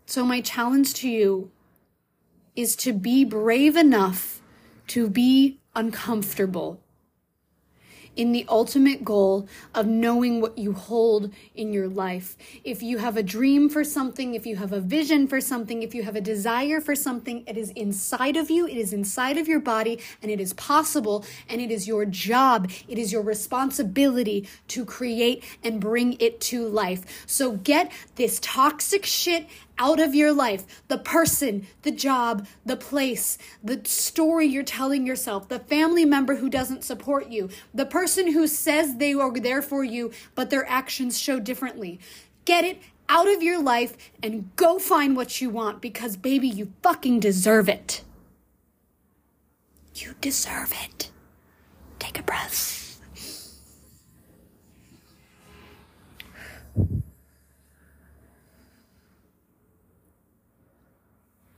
So, 0.06 0.26
my 0.26 0.41
challenge 0.41 0.93
to 0.96 1.10
you 1.10 1.52
is 2.58 2.76
to 2.76 2.91
be 2.91 3.24
brave 3.24 3.78
enough 3.78 4.41
to 4.88 5.08
be 5.10 5.60
uncomfortable 5.75 6.82
in 8.17 8.32
the 8.32 8.46
ultimate 8.50 9.06
goal 9.06 9.48
of 9.75 9.86
knowing 9.86 10.42
what 10.42 10.58
you 10.58 10.73
hold 10.73 11.32
in 11.56 11.71
your 11.71 11.88
life. 11.88 12.36
If 12.63 12.82
you 12.82 12.98
have 12.98 13.15
a 13.15 13.23
dream 13.23 13.69
for 13.69 13.84
something, 13.84 14.34
if 14.34 14.46
you 14.46 14.56
have 14.56 14.73
a 14.73 14.79
vision 14.79 15.27
for 15.27 15.40
something, 15.40 15.84
if 15.84 15.94
you 15.94 16.02
have 16.02 16.15
a 16.15 16.21
desire 16.21 16.82
for 16.82 16.96
something, 16.96 17.44
it 17.46 17.58
is 17.58 17.69
inside 17.71 18.36
of 18.36 18.50
you, 18.50 18.67
it 18.67 18.75
is 18.75 18.92
inside 18.92 19.38
of 19.38 19.48
your 19.48 19.60
body, 19.60 20.00
and 20.23 20.32
it 20.32 20.42
is 20.42 20.54
possible, 20.54 21.23
and 21.48 21.62
it 21.62 21.69
is 21.69 21.88
your 21.88 22.06
job, 22.06 22.71
it 22.88 22.98
is 22.98 23.12
your 23.12 23.21
responsibility 23.21 24.50
to 24.69 24.84
create 24.84 25.44
and 25.63 25.79
bring 25.79 26.13
it 26.19 26.42
to 26.42 26.67
life. 26.67 27.23
So 27.27 27.52
get 27.52 27.92
this 28.15 28.40
toxic 28.42 29.06
shit 29.06 29.46
out 29.80 30.00
of 30.00 30.15
your 30.15 30.32
life 30.32 30.84
the 30.88 30.98
person, 30.98 31.67
the 31.84 31.92
job, 31.92 32.48
the 32.65 32.78
place, 32.78 33.38
the 33.63 33.82
story 33.86 34.46
you're 34.46 34.63
telling 34.63 35.06
yourself, 35.06 35.48
the 35.48 35.60
family 35.60 36.06
member 36.06 36.36
who 36.36 36.50
doesn't 36.50 36.84
support 36.84 37.30
you, 37.30 37.50
the 37.73 37.86
person 37.86 38.32
who 38.34 38.48
says 38.48 38.96
they 38.96 39.13
are 39.13 39.32
there 39.32 39.62
for 39.62 39.84
you, 39.84 40.12
but 40.36 40.50
their 40.50 40.67
actions 40.67 41.19
show 41.19 41.40
differently. 41.40 42.00
Get 42.46 42.63
it 42.63 42.82
out 43.10 43.28
of 43.28 43.44
your 43.44 43.62
life 43.62 43.98
and 44.21 44.56
go 44.56 44.80
find 44.80 45.15
what 45.15 45.42
you 45.42 45.50
want 45.50 45.82
because, 45.82 46.17
baby, 46.17 46.48
you 46.48 46.71
fucking 46.84 47.19
deserve 47.19 47.69
it. 47.69 48.04
You 49.96 50.13
deserve 50.21 50.73
it. 50.84 51.12
Take 52.00 52.19
a 52.19 52.23
breath. 52.23 53.00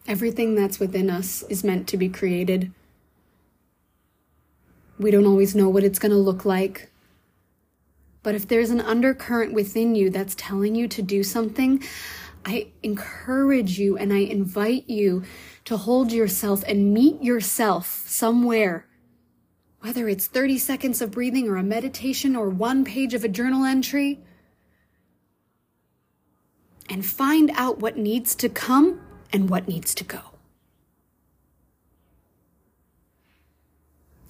Everything 0.10 0.56
that's 0.56 0.80
within 0.80 1.08
us 1.08 1.44
is 1.44 1.64
meant 1.64 1.88
to 1.90 1.96
be 1.96 2.10
created. 2.10 2.72
We 4.98 5.12
don't 5.12 5.28
always 5.28 5.56
know 5.56 5.70
what 5.70 5.84
it's 5.84 6.00
going 6.00 6.12
to 6.12 6.18
look 6.18 6.46
like. 6.46 6.90
But 8.24 8.34
if 8.34 8.48
there's 8.48 8.72
an 8.72 8.82
undercurrent 8.82 9.54
within 9.54 9.94
you 9.94 10.10
that's 10.10 10.34
telling 10.34 10.74
you 10.74 10.88
to 10.88 11.04
do 11.04 11.22
something, 11.24 11.84
I 12.44 12.70
encourage 12.82 13.78
you 13.78 13.98
and 13.98 14.12
I 14.12 14.22
invite 14.22 14.90
you 14.90 15.26
to 15.66 15.78
hold 15.78 16.12
yourself 16.12 16.64
and 16.68 16.92
meet 16.92 17.22
yourself 17.22 18.04
somewhere. 18.08 18.88
Whether 19.82 20.10
it's 20.10 20.26
30 20.26 20.58
seconds 20.58 21.04
of 21.04 21.12
breathing 21.12 21.48
or 21.48 21.56
a 21.56 21.64
meditation 21.64 22.36
or 22.36 22.50
one 22.50 22.84
page 22.84 23.14
of 23.14 23.24
a 23.24 23.30
journal 23.30 23.64
entry. 23.64 24.22
And 26.90 27.06
find 27.06 27.52
out 27.54 27.78
what 27.78 27.96
needs 27.96 28.34
to 28.36 28.50
come 28.50 29.02
and 29.32 29.50
what 29.50 29.68
needs 29.68 29.94
to 29.96 30.04
go. 30.04 30.22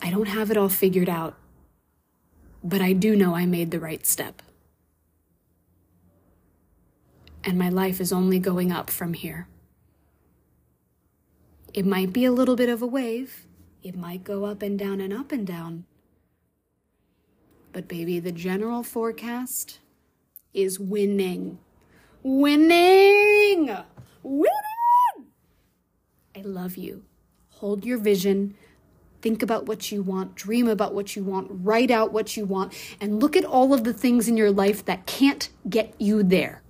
I 0.01 0.09
don't 0.09 0.27
have 0.27 0.49
it 0.49 0.57
all 0.57 0.69
figured 0.69 1.09
out, 1.09 1.35
but 2.63 2.81
I 2.81 2.93
do 2.93 3.15
know 3.15 3.35
I 3.35 3.45
made 3.45 3.71
the 3.71 3.79
right 3.79 4.05
step. 4.05 4.41
And 7.43 7.57
my 7.57 7.69
life 7.69 7.99
is 8.01 8.11
only 8.11 8.39
going 8.39 8.71
up 8.71 8.89
from 8.89 9.13
here. 9.13 9.47
It 11.73 11.85
might 11.85 12.11
be 12.11 12.25
a 12.25 12.31
little 12.31 12.55
bit 12.55 12.69
of 12.69 12.81
a 12.81 12.87
wave, 12.87 13.45
it 13.83 13.95
might 13.95 14.23
go 14.23 14.45
up 14.45 14.61
and 14.61 14.77
down 14.77 14.99
and 14.99 15.13
up 15.13 15.31
and 15.31 15.45
down. 15.45 15.85
But, 17.71 17.87
baby, 17.87 18.19
the 18.19 18.31
general 18.31 18.83
forecast 18.83 19.79
is 20.53 20.79
winning. 20.79 21.59
Winning! 22.23 23.77
Love 26.59 26.75
you. 26.75 27.05
Hold 27.51 27.85
your 27.85 27.97
vision. 27.97 28.53
Think 29.21 29.41
about 29.41 29.65
what 29.65 29.93
you 29.93 30.03
want, 30.03 30.35
dream 30.35 30.67
about 30.67 30.93
what 30.93 31.15
you 31.15 31.23
want, 31.23 31.47
write 31.49 31.89
out 31.89 32.11
what 32.11 32.35
you 32.35 32.43
want, 32.43 32.73
and 32.99 33.21
look 33.21 33.37
at 33.37 33.45
all 33.45 33.73
of 33.73 33.85
the 33.85 33.93
things 33.93 34.27
in 34.27 34.35
your 34.35 34.51
life 34.51 34.83
that 34.83 35.05
can't 35.05 35.47
get 35.69 35.93
you 35.97 36.21
there. 36.21 36.61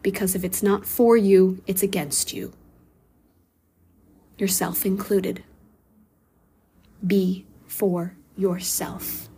Because 0.00 0.34
if 0.34 0.44
it's 0.44 0.62
not 0.62 0.86
for 0.86 1.14
you, 1.14 1.62
it's 1.66 1.82
against 1.82 2.32
you, 2.32 2.54
yourself 4.38 4.86
included. 4.86 5.44
Be 7.06 7.44
for 7.66 8.16
yourself. 8.34 9.28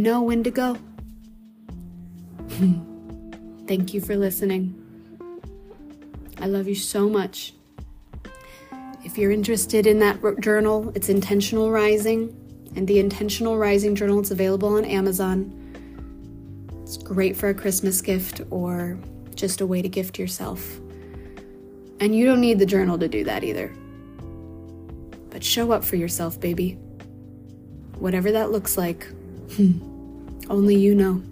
Know 0.00 0.22
when 0.22 0.42
to 0.44 0.50
go. 0.50 0.76
Thank 3.68 3.94
you 3.94 4.00
for 4.00 4.16
listening. 4.16 4.74
I 6.40 6.46
love 6.46 6.66
you 6.66 6.74
so 6.74 7.08
much. 7.08 7.54
If 9.04 9.16
you're 9.16 9.30
interested 9.30 9.86
in 9.86 9.98
that 10.00 10.20
journal, 10.40 10.92
it's 10.94 11.08
Intentional 11.08 11.70
Rising, 11.70 12.36
and 12.76 12.88
the 12.88 12.98
Intentional 12.98 13.58
Rising 13.58 13.94
journal 13.94 14.20
is 14.20 14.30
available 14.30 14.76
on 14.76 14.84
Amazon. 14.84 15.56
It's 16.82 16.96
great 16.96 17.36
for 17.36 17.48
a 17.48 17.54
Christmas 17.54 18.00
gift 18.00 18.40
or 18.50 18.98
just 19.34 19.60
a 19.60 19.66
way 19.66 19.82
to 19.82 19.88
gift 19.88 20.18
yourself. 20.18 20.80
And 22.00 22.14
you 22.14 22.26
don't 22.26 22.40
need 22.40 22.58
the 22.58 22.66
journal 22.66 22.98
to 22.98 23.08
do 23.08 23.24
that 23.24 23.44
either. 23.44 23.72
But 25.30 25.44
show 25.44 25.72
up 25.72 25.84
for 25.84 25.96
yourself, 25.96 26.40
baby. 26.40 26.72
Whatever 27.98 28.32
that 28.32 28.50
looks 28.50 28.76
like. 28.76 29.06
Only 30.50 30.74
you 30.74 30.96
know. 30.96 31.29